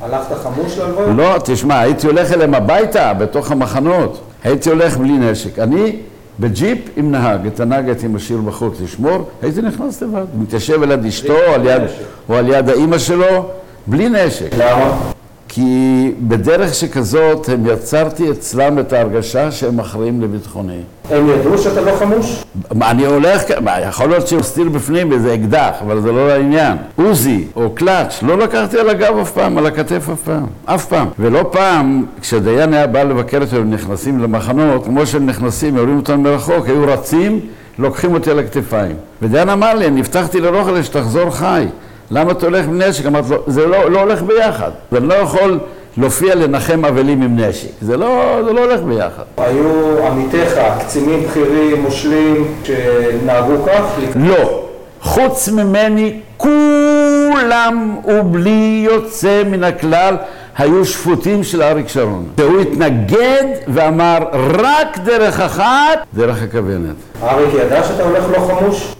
הלכת 0.01 0.35
חמוש 0.43 0.77
להלוויות? 0.77 1.09
לא, 1.17 1.35
תשמע, 1.43 1.79
הייתי 1.79 2.07
הולך 2.07 2.31
אליהם 2.31 2.53
הביתה, 2.53 3.13
בתוך 3.13 3.51
המחנות. 3.51 4.21
הייתי 4.43 4.69
הולך 4.69 4.97
בלי 4.97 5.17
נשק. 5.17 5.59
אני 5.59 5.95
בג'יפ 6.39 6.79
עם 6.95 7.11
נהג, 7.11 7.47
את 7.47 7.59
הנהג 7.59 7.85
הייתי 7.87 8.07
משאיר 8.07 8.41
בחוץ 8.41 8.81
לשמור, 8.81 9.29
הייתי 9.41 9.61
נכנס 9.61 10.01
לבד. 10.01 10.25
מתיישב 10.39 10.83
על 10.83 10.91
יד 10.91 11.05
אשתו 11.05 11.33
או 11.47 11.53
על 11.53 11.65
יד, 11.65 11.81
או 12.29 12.35
על 12.35 12.47
יד 12.47 12.69
האימא 12.69 12.97
שלו, 12.97 13.49
בלי 13.87 14.09
נשק. 14.09 14.49
למה? 14.57 15.11
כי 15.47 16.11
בדרך 16.27 16.73
שכזאת 16.73 17.49
הם 17.49 17.65
יצרתי 17.65 18.31
אצלם 18.31 18.79
את 18.79 18.93
ההרגשה 18.93 19.51
שהם 19.51 19.79
אחראים 19.79 20.21
לביטחוני. 20.21 20.79
הם 21.11 21.29
ידעו 21.29 21.57
שאתה 21.57 21.81
לא 21.81 21.91
חמוש? 21.99 22.43
אני 22.81 23.05
הולך, 23.05 23.43
יכול 23.87 24.09
להיות 24.09 24.27
שהוא 24.27 24.41
סתיר 24.41 24.69
בפנים 24.69 25.09
באיזה 25.09 25.33
אקדח, 25.33 25.75
אבל 25.81 26.01
זה 26.01 26.11
לא 26.11 26.29
העניין. 26.29 26.77
עוזי 26.95 27.47
או 27.55 27.69
קלאץ', 27.69 28.19
לא 28.21 28.37
לקחתי 28.37 28.79
על 28.79 28.89
הגב 28.89 29.17
אף 29.17 29.31
פעם, 29.31 29.57
על 29.57 29.65
הכתף 29.65 30.09
אף 30.13 30.21
פעם. 30.21 30.45
אף 30.65 30.85
פעם. 30.85 31.07
ולא 31.19 31.49
פעם, 31.51 32.05
כשדיין 32.21 32.73
היה 32.73 32.87
בא 32.87 33.03
לבקר 33.03 33.41
אותם, 33.41 33.57
הם 33.57 33.71
נכנסים 33.71 34.19
למחנות, 34.19 34.85
כמו 34.85 35.05
שהם 35.05 35.25
נכנסים, 35.25 35.77
יורים 35.77 35.97
אותם 35.97 36.23
מרחוק, 36.23 36.65
היו 36.65 36.83
רצים, 36.87 37.39
לוקחים 37.79 38.13
אותי 38.13 38.31
על 38.31 38.39
הכתפיים. 38.39 38.95
ודיין 39.21 39.49
אמר 39.49 39.73
לי, 39.73 39.87
אני 39.87 39.99
הבטחתי 39.99 40.39
לרוחלה 40.39 40.83
שתחזור 40.83 41.29
חי. 41.29 41.65
למה 42.11 42.31
אתה 42.31 42.45
הולך 42.45 42.65
בנשק? 42.65 43.05
אמרתי 43.05 43.29
לו, 43.29 43.43
זה 43.47 43.67
לא, 43.67 43.91
לא 43.91 43.99
הולך 43.99 44.21
ביחד. 44.21 44.71
ואני 44.91 45.07
לא 45.07 45.13
יכול 45.13 45.59
להופיע 45.97 46.35
לנחם 46.35 46.85
אבלים 46.85 47.21
עם 47.21 47.39
נשק. 47.39 47.67
זה 47.81 47.97
לא, 47.97 48.39
זה 48.45 48.53
לא 48.53 48.59
הולך 48.65 48.81
ביחד. 48.81 49.23
היו 49.37 50.07
עמיתיך, 50.07 50.59
קצינים 50.79 51.23
בכירים, 51.23 51.81
מושלים, 51.81 52.53
שנהגו 52.63 53.53
כך? 53.65 53.81
לא. 54.15 54.63
חוץ 55.01 55.49
ממני, 55.49 56.19
כולם 56.37 57.97
ובלי 58.05 58.85
יוצא 58.85 59.43
מן 59.43 59.63
הכלל 59.63 60.15
היו 60.57 60.85
שפוטים 60.85 61.43
של 61.43 61.61
אריק 61.61 61.87
שרון. 61.87 62.25
והוא 62.37 62.61
התנגד 62.61 63.43
ואמר 63.67 64.17
רק 64.53 64.97
דרך 65.03 65.39
אחת, 65.39 65.99
דרך 66.13 66.43
הכוונת. 66.43 66.95
אריק 67.23 67.49
ידע 67.53 67.83
שאתה 67.83 68.03
הולך 68.03 68.23
לא 68.31 68.37
חמוש? 68.47 68.95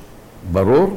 ברור. 0.52 0.94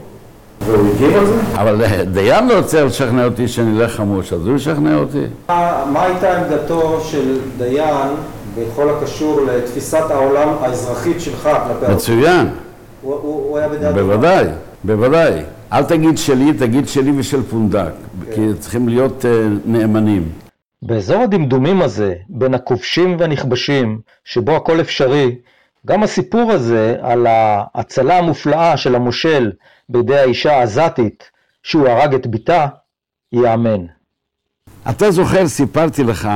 והוא 0.61 0.89
הגיב 0.95 1.17
על 1.17 1.27
זה? 1.27 1.41
אבל 1.55 2.05
דיין 2.05 2.49
לא 2.49 2.57
רוצה 2.57 2.85
לשכנע 2.85 3.25
אותי 3.25 3.49
שאני 3.49 3.81
אלך 3.81 3.93
חמוש, 3.93 4.33
אז 4.33 4.47
הוא 4.47 4.57
ישכנע 4.57 4.97
אותי. 4.97 5.23
מה, 5.49 6.03
הייתה 6.03 6.39
עמדתו 6.39 7.01
של 7.01 7.39
דיין 7.59 8.09
בכל 8.59 8.91
הקשור 8.91 9.41
לתפיסת 9.41 10.11
העולם 10.11 10.49
האזרחית 10.61 11.21
שלך 11.21 11.43
כלפי... 11.43 11.93
מצוין. 11.93 12.49
הוא, 13.03 13.15
הוא, 13.15 13.23
הוא 13.23 13.59
היה 13.59 13.69
בדעת... 13.69 13.95
בוודאי, 13.95 14.47
בוודאי. 14.85 15.33
אל 15.73 15.85
תגיד 15.85 16.19
שלי, 16.19 16.53
תגיד 16.53 16.89
שלי 16.89 17.13
ושל 17.19 17.43
פונדק, 17.43 17.93
כי 18.35 18.41
צריכים 18.59 18.89
להיות 18.89 19.25
uh, 19.25 19.27
נאמנים. 19.65 20.29
באזור 20.83 21.23
הדמדומים 21.23 21.83
הזה, 21.83 22.15
בין 22.29 22.55
הכובשים 22.55 23.17
והנכבשים, 23.19 24.01
שבו 24.25 24.57
הכל 24.57 24.81
אפשרי, 24.81 25.35
גם 25.87 26.03
הסיפור 26.03 26.53
הזה 26.53 26.97
על 27.01 27.27
ההצלה 27.27 28.19
המופלאה 28.19 28.77
של 28.77 28.95
המושל 28.95 29.53
בידי 29.89 30.19
האישה 30.19 30.53
העזתית, 30.53 31.31
שהוא 31.63 31.89
הרג 31.89 32.15
את 32.15 32.27
בתה, 32.27 32.67
ייאמן. 33.33 33.87
אתה 34.91 35.11
זוכר, 35.11 35.49
סיפרתי 35.49 36.05
לך 36.05 36.29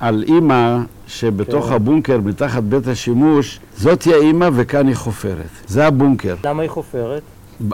על 0.00 0.24
אימא 0.26 0.78
שבתוך 1.06 1.66
כן. 1.66 1.72
הבונקר, 1.72 2.18
מתחת 2.18 2.62
בית 2.62 2.86
השימוש, 2.86 3.60
זאתי 3.76 4.14
האימא 4.14 4.48
וכאן 4.54 4.86
היא 4.86 4.96
חופרת. 4.96 5.50
זה 5.66 5.86
הבונקר. 5.86 6.34
למה 6.44 6.62
היא 6.62 6.70
חופרת? 6.70 7.22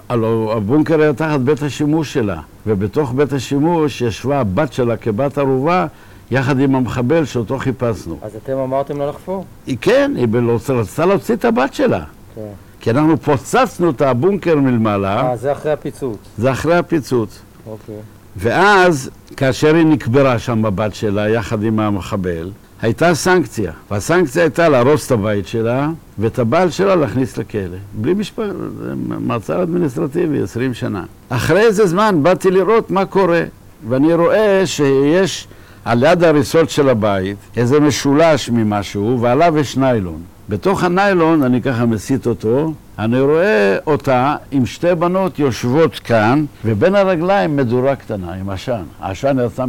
הלוא 0.09 0.55
הבונקר 0.55 1.01
היה 1.01 1.13
תחת 1.13 1.41
בית 1.41 1.63
השימוש 1.63 2.13
שלה, 2.13 2.41
ובתוך 2.67 3.13
בית 3.13 3.33
השימוש 3.33 4.01
ישבה 4.01 4.41
הבת 4.41 4.73
שלה 4.73 4.97
כבת 4.97 5.39
ערובה 5.39 5.87
יחד 6.31 6.61
עם 6.61 6.75
המחבל 6.75 7.25
שאותו 7.25 7.59
חיפשנו. 7.59 8.19
אז 8.23 8.37
אתם 8.37 8.59
אמרתם 8.59 8.99
לה 8.99 9.07
לחפור? 9.09 9.45
היא 9.67 9.77
כן, 9.81 10.13
היא 10.17 10.27
רצתה 10.69 11.07
להוציא 11.07 11.35
את 11.35 11.45
הבת 11.45 11.75
שלה. 11.75 12.05
כן. 12.35 12.41
כי 12.81 12.91
אנחנו 12.91 13.17
פוצצנו 13.17 13.91
את 13.91 14.03
הבונקר 14.03 14.57
מלמעלה. 14.57 15.31
אה, 15.31 15.37
זה 15.37 15.53
אחרי 15.53 15.73
הפיצוץ. 15.73 16.19
זה 16.39 16.53
אחרי 16.53 16.77
הפיצוץ. 16.77 17.39
אוקיי. 17.67 17.95
ואז, 18.37 19.11
כאשר 19.37 19.75
היא 19.75 19.87
נקברה 19.87 20.39
שם 20.39 20.63
בבת 20.63 20.95
שלה, 20.95 21.29
יחד 21.29 21.63
עם 21.63 21.81
המחבל, 21.81 22.51
הייתה 22.83 23.15
סנקציה. 23.15 23.73
והסנקציה 23.91 24.43
הייתה 24.43 24.69
להרוס 24.69 25.07
את 25.07 25.13
הבית 25.13 25.47
שלה, 25.47 25.89
ואת 26.19 26.39
הבעל 26.39 26.71
שלה 26.71 26.97
להכניס 26.97 27.37
לכלא. 27.37 27.77
בלי 27.95 28.15
משפט, 28.15 28.45
מעצר 29.07 29.63
אדמיניסטרטיבי, 29.63 30.43
20 30.43 30.75
שנה. 30.75 31.05
אחרי 31.29 31.61
איזה 31.61 31.87
זמן 31.87 32.23
באתי 32.23 32.51
לראות 32.51 32.91
מה 32.91 33.05
קורה, 33.05 33.45
ואני 33.89 34.15
רואה 34.15 34.63
שיש 34.67 35.49
על 35.85 36.03
יד 36.03 36.25
ההריסות 36.25 36.71
של 36.71 36.89
הבית 36.89 37.37
איזה 37.57 37.81
משולש 37.81 38.51
ממשהו, 38.51 39.19
ועליו 39.21 39.59
יש 39.59 39.77
ניילון. 39.77 40.23
בתוך 40.49 40.85
הניילון, 40.85 41.43
אני 41.43 41.63
ככה 41.63 41.87
מסיט 41.87 42.27
אותו, 42.27 42.73
אני 42.99 43.21
רואה 43.21 43.77
אותה 43.87 44.37
עם 44.51 44.67
שתי 44.67 44.95
בנות 44.95 45.39
יושבות 45.39 45.99
כאן, 45.99 46.45
ובין 46.65 46.95
הרגליים 46.95 47.57
מדורה 47.57 47.97
קטנה 47.97 48.33
עם 48.33 48.51
עשן. 48.51 48.83
העשן 49.01 49.37
יצא 49.47 49.65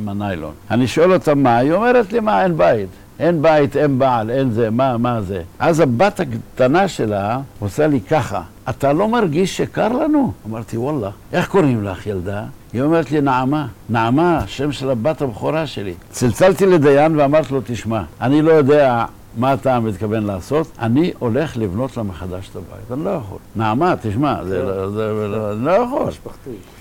מהניילון. 0.00 0.52
אני 0.70 0.86
שואל 0.86 1.12
אותה 1.12 1.34
מה, 1.34 1.56
היא 1.56 1.72
אומרת 1.72 2.12
לי 2.12 2.20
מה, 2.20 2.42
אין 2.42 2.56
בית. 2.56 2.88
אין 3.18 3.42
בית, 3.42 3.76
אין 3.76 3.98
בעל, 3.98 4.30
אין 4.30 4.50
זה, 4.50 4.70
מה, 4.70 4.98
מה 4.98 5.22
זה. 5.22 5.42
אז 5.58 5.80
הבת 5.80 6.20
הקטנה 6.20 6.88
שלה 6.88 7.40
עושה 7.58 7.86
לי 7.86 8.00
ככה, 8.00 8.42
אתה 8.68 8.92
לא 8.92 9.08
מרגיש 9.08 9.56
שקר 9.56 9.88
לנו? 9.88 10.32
אמרתי, 10.48 10.76
וואלה, 10.76 11.10
איך 11.32 11.48
קוראים 11.48 11.84
לך, 11.84 12.06
ילדה? 12.06 12.44
היא 12.72 12.82
אומרת 12.82 13.10
לי, 13.10 13.20
נעמה. 13.20 13.66
נעמה, 13.88 14.40
שם 14.46 14.72
של 14.72 14.90
הבת 14.90 15.22
הבכורה 15.22 15.66
שלי. 15.66 15.94
צלצלתי 16.10 16.66
לדיין 16.66 17.20
ואמרתי 17.20 17.54
לו, 17.54 17.60
תשמע, 17.66 18.02
אני 18.20 18.42
לא 18.42 18.52
יודע 18.52 19.04
מה 19.36 19.54
אתה 19.54 19.80
מתכוון 19.80 20.24
לעשות? 20.24 20.66
אני 20.78 21.12
הולך 21.18 21.56
לבנות 21.56 21.96
לה 21.96 22.02
מחדש 22.02 22.48
את 22.50 22.56
הבית. 22.56 22.92
אני 22.92 23.04
לא 23.04 23.10
יכול. 23.10 23.38
נעמה, 23.56 23.94
תשמע, 24.02 24.44
זה, 24.44 24.62
לא, 24.62 24.90
זה, 24.90 25.28
זה, 25.30 25.52
אני 25.52 25.64
לא 25.64 25.70
יכול. 25.70 26.06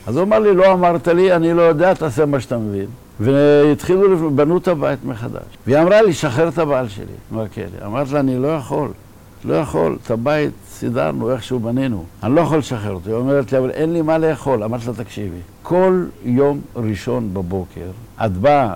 אז 0.08 0.16
הוא 0.16 0.24
אמר 0.24 0.40
לי, 0.40 0.56
לא 0.56 0.74
אמרת 0.74 1.08
לי, 1.08 1.36
אני 1.36 1.54
לא 1.54 1.62
יודע, 1.62 1.94
תעשה 1.94 2.26
מה 2.26 2.40
שאתה 2.40 2.58
מבין. 2.58 2.86
והתחילו, 3.20 4.32
בנו 4.32 4.58
את 4.58 4.68
הבית 4.68 5.00
מחדש. 5.06 5.44
והיא 5.68 5.82
אמרה 5.82 6.02
לי, 6.02 6.14
שחרר 6.14 6.48
את 6.48 6.58
הבעל 6.58 6.88
שלי 6.88 7.06
מהכלא. 7.32 7.86
אמרתי 7.86 8.14
לה, 8.14 8.20
אני 8.20 8.40
לא 8.40 8.48
יכול, 8.48 8.90
לא 9.46 9.54
יכול, 9.54 9.98
את 10.04 10.12
הבית 10.12 10.52
סידרנו, 10.84 11.32
איכשהו 11.32 11.60
בנינו. 11.60 12.04
אני 12.24 12.36
לא 12.36 12.42
יכול 12.42 12.58
לשחרר 12.58 12.94
אותו. 12.94 13.10
היא 13.10 13.16
אומרת 13.16 13.52
לי, 13.52 13.58
אבל 13.58 13.70
אין 13.70 13.94
לי 13.94 14.02
מה 14.02 14.18
לאכול. 14.18 14.64
אמרתי 14.64 14.88
לה, 14.88 14.94
תקשיבי, 14.94 15.38
כל 15.62 16.06
יום 16.26 16.62
ראשון 16.76 17.34
בבוקר, 17.34 17.90
את 18.26 18.32
באה 18.32 18.76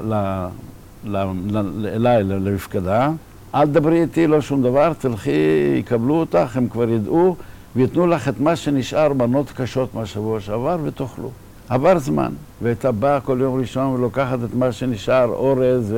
אליי 1.96 2.24
למפקדה, 2.24 3.12
אל 3.56 3.66
תדברי 3.66 4.02
איתי, 4.02 4.28
לא 4.28 4.42
שום 4.42 4.64
דבר, 4.64 4.94
תלכי, 4.94 5.32
יקבלו 5.80 6.14
אותך, 6.14 6.58
הם 6.58 6.68
כבר 6.68 6.90
ידעו, 6.90 7.36
וייתנו 7.76 8.08
לך 8.08 8.30
את 8.30 8.40
מה 8.40 8.56
שנשאר, 8.56 9.14
מנות 9.14 9.52
קשות 9.52 9.96
מהשבוע 9.96 10.40
שעבר, 10.40 10.78
ותאכלו. 10.84 11.32
עבר 11.70 12.00
זמן, 12.00 12.32
והייתה 12.62 12.92
באה 12.92 13.20
כל 13.20 13.38
יום 13.42 13.60
ראשון 13.60 13.88
ולוקחת 13.88 14.38
את 14.44 14.56
מה 14.56 14.72
שנשאר, 14.72 15.26
אורז 15.26 15.94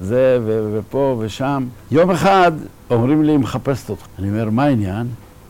וזה, 0.00 0.38
ו- 0.44 0.70
ופה 0.72 1.16
ושם. 1.18 1.64
יום 1.90 2.10
אחד 2.10 2.52
אומרים 2.90 3.22
לי, 3.22 3.32
היא 3.32 3.38
מחפשת 3.38 3.90
אותך. 3.90 4.06
אני 4.18 4.28
אומר, 4.28 4.50
מה 4.50 4.64
העניין? 4.64 5.06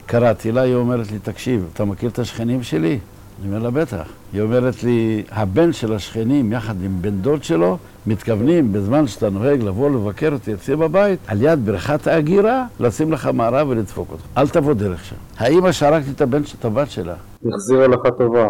קראתי 0.08 0.52
לה, 0.52 0.60
היא 0.60 0.74
אומרת 0.74 1.10
לי, 1.10 1.18
תקשיב, 1.18 1.66
אתה 1.72 1.84
מכיר 1.84 2.10
את 2.10 2.18
השכנים 2.18 2.62
שלי? 2.62 2.98
אני 3.40 3.48
אומר 3.48 3.58
לה, 3.58 3.70
בטח. 3.70 4.08
היא 4.32 4.42
אומרת 4.42 4.82
לי, 4.82 5.22
הבן 5.30 5.72
של 5.72 5.94
השכנים, 5.94 6.52
יחד 6.52 6.74
עם 6.82 6.96
בן 7.00 7.10
דוד 7.10 7.44
שלו, 7.44 7.78
מתכוונים 8.06 8.72
בזמן 8.72 9.06
שאתה 9.06 9.30
נוהג 9.30 9.62
לבוא 9.62 9.90
לבקר 9.90 10.32
אותי 10.32 10.54
אצלי 10.54 10.76
בבית, 10.76 11.18
על 11.26 11.42
יד 11.42 11.66
בריכת 11.66 12.06
ההגירה, 12.06 12.64
לשים 12.80 13.12
לך 13.12 13.30
מערה 13.34 13.64
ולדפוק 13.68 14.10
אותך. 14.12 14.22
אל 14.36 14.48
תבוא 14.48 14.74
דרך 14.74 15.04
שם. 15.04 15.16
האמא 15.38 15.72
שהרגתי 15.72 16.10
את 16.10 16.20
הבן, 16.20 16.42
את 16.58 16.64
הבת 16.64 16.90
שלה. 16.90 17.14
החזירה 17.54 17.86
לך 17.86 18.00
טובה. 18.18 18.48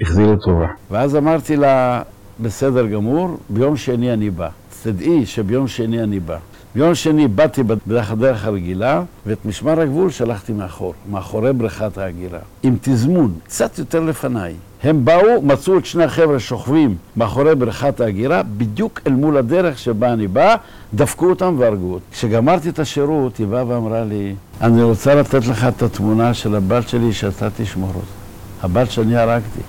החזירה 0.00 0.36
טובה. 0.44 0.66
ואז 0.90 1.16
אמרתי 1.16 1.56
לה, 1.56 2.02
בסדר 2.40 2.86
גמור, 2.86 3.36
ביום 3.48 3.76
שני 3.76 4.12
אני 4.12 4.30
בא. 4.30 4.48
תדעי 4.82 5.26
שביום 5.26 5.68
שני 5.68 6.02
אני 6.02 6.20
בא. 6.20 6.38
ביום 6.74 6.94
שני 6.94 7.28
באתי 7.28 7.62
בדרך 7.62 8.10
הדרך 8.10 8.44
הרגילה, 8.44 9.02
ואת 9.26 9.44
משמר 9.44 9.80
הגבול 9.80 10.10
שלחתי 10.10 10.52
מאחור, 10.52 10.94
מאחורי 11.10 11.52
בריכת 11.52 11.98
ההגירה. 11.98 12.38
עם 12.62 12.76
תזמון, 12.80 13.32
קצת 13.44 13.78
יותר 13.78 14.00
לפניי. 14.00 14.54
הם 14.82 15.04
באו, 15.04 15.42
מצאו 15.42 15.78
את 15.78 15.86
שני 15.86 16.04
החבר'ה 16.04 16.40
שוכבים 16.40 16.96
מאחורי 17.16 17.54
בריכת 17.54 18.00
ההגירה, 18.00 18.42
בדיוק 18.42 19.00
אל 19.06 19.12
מול 19.12 19.36
הדרך 19.36 19.78
שבה 19.78 20.12
אני 20.12 20.28
בא, 20.28 20.56
דפקו 20.94 21.30
אותם 21.30 21.54
והרגו 21.58 21.92
אותי. 21.92 22.04
כשגמרתי 22.12 22.68
את 22.68 22.78
השירות, 22.78 23.36
היא 23.36 23.46
באה 23.46 23.66
ואמרה 23.66 24.04
לי, 24.04 24.34
אני 24.60 24.82
רוצה 24.82 25.14
לתת 25.14 25.46
לך 25.46 25.64
את 25.64 25.82
התמונה 25.82 26.34
של 26.34 26.54
הבת 26.54 26.88
שלי 26.88 27.12
שאתה 27.12 27.48
תשמור 27.56 27.92
אותה. 27.94 28.20
הבת 28.62 28.90
שאני 28.90 29.16
הרגתי. 29.16 29.60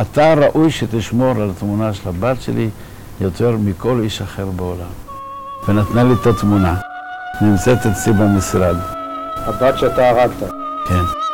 אתה 0.00 0.34
ראוי 0.34 0.70
שתשמור 0.70 1.30
על 1.30 1.50
התמונה 1.50 1.94
של 1.94 2.08
הבת 2.08 2.42
שלי 2.42 2.68
יותר 3.20 3.56
מכל 3.64 4.00
איש 4.02 4.22
אחר 4.22 4.46
בעולם. 4.46 5.05
ונתנה 5.68 6.04
לי 6.04 6.14
את 6.22 6.26
התמונה. 6.26 6.74
נמצאת 7.42 7.86
אצלי 7.86 8.12
במשרד. 8.12 8.76
הבת 9.46 9.78
שאתה 9.78 10.08
הרגת. 10.08 10.50
כן. 10.88 11.25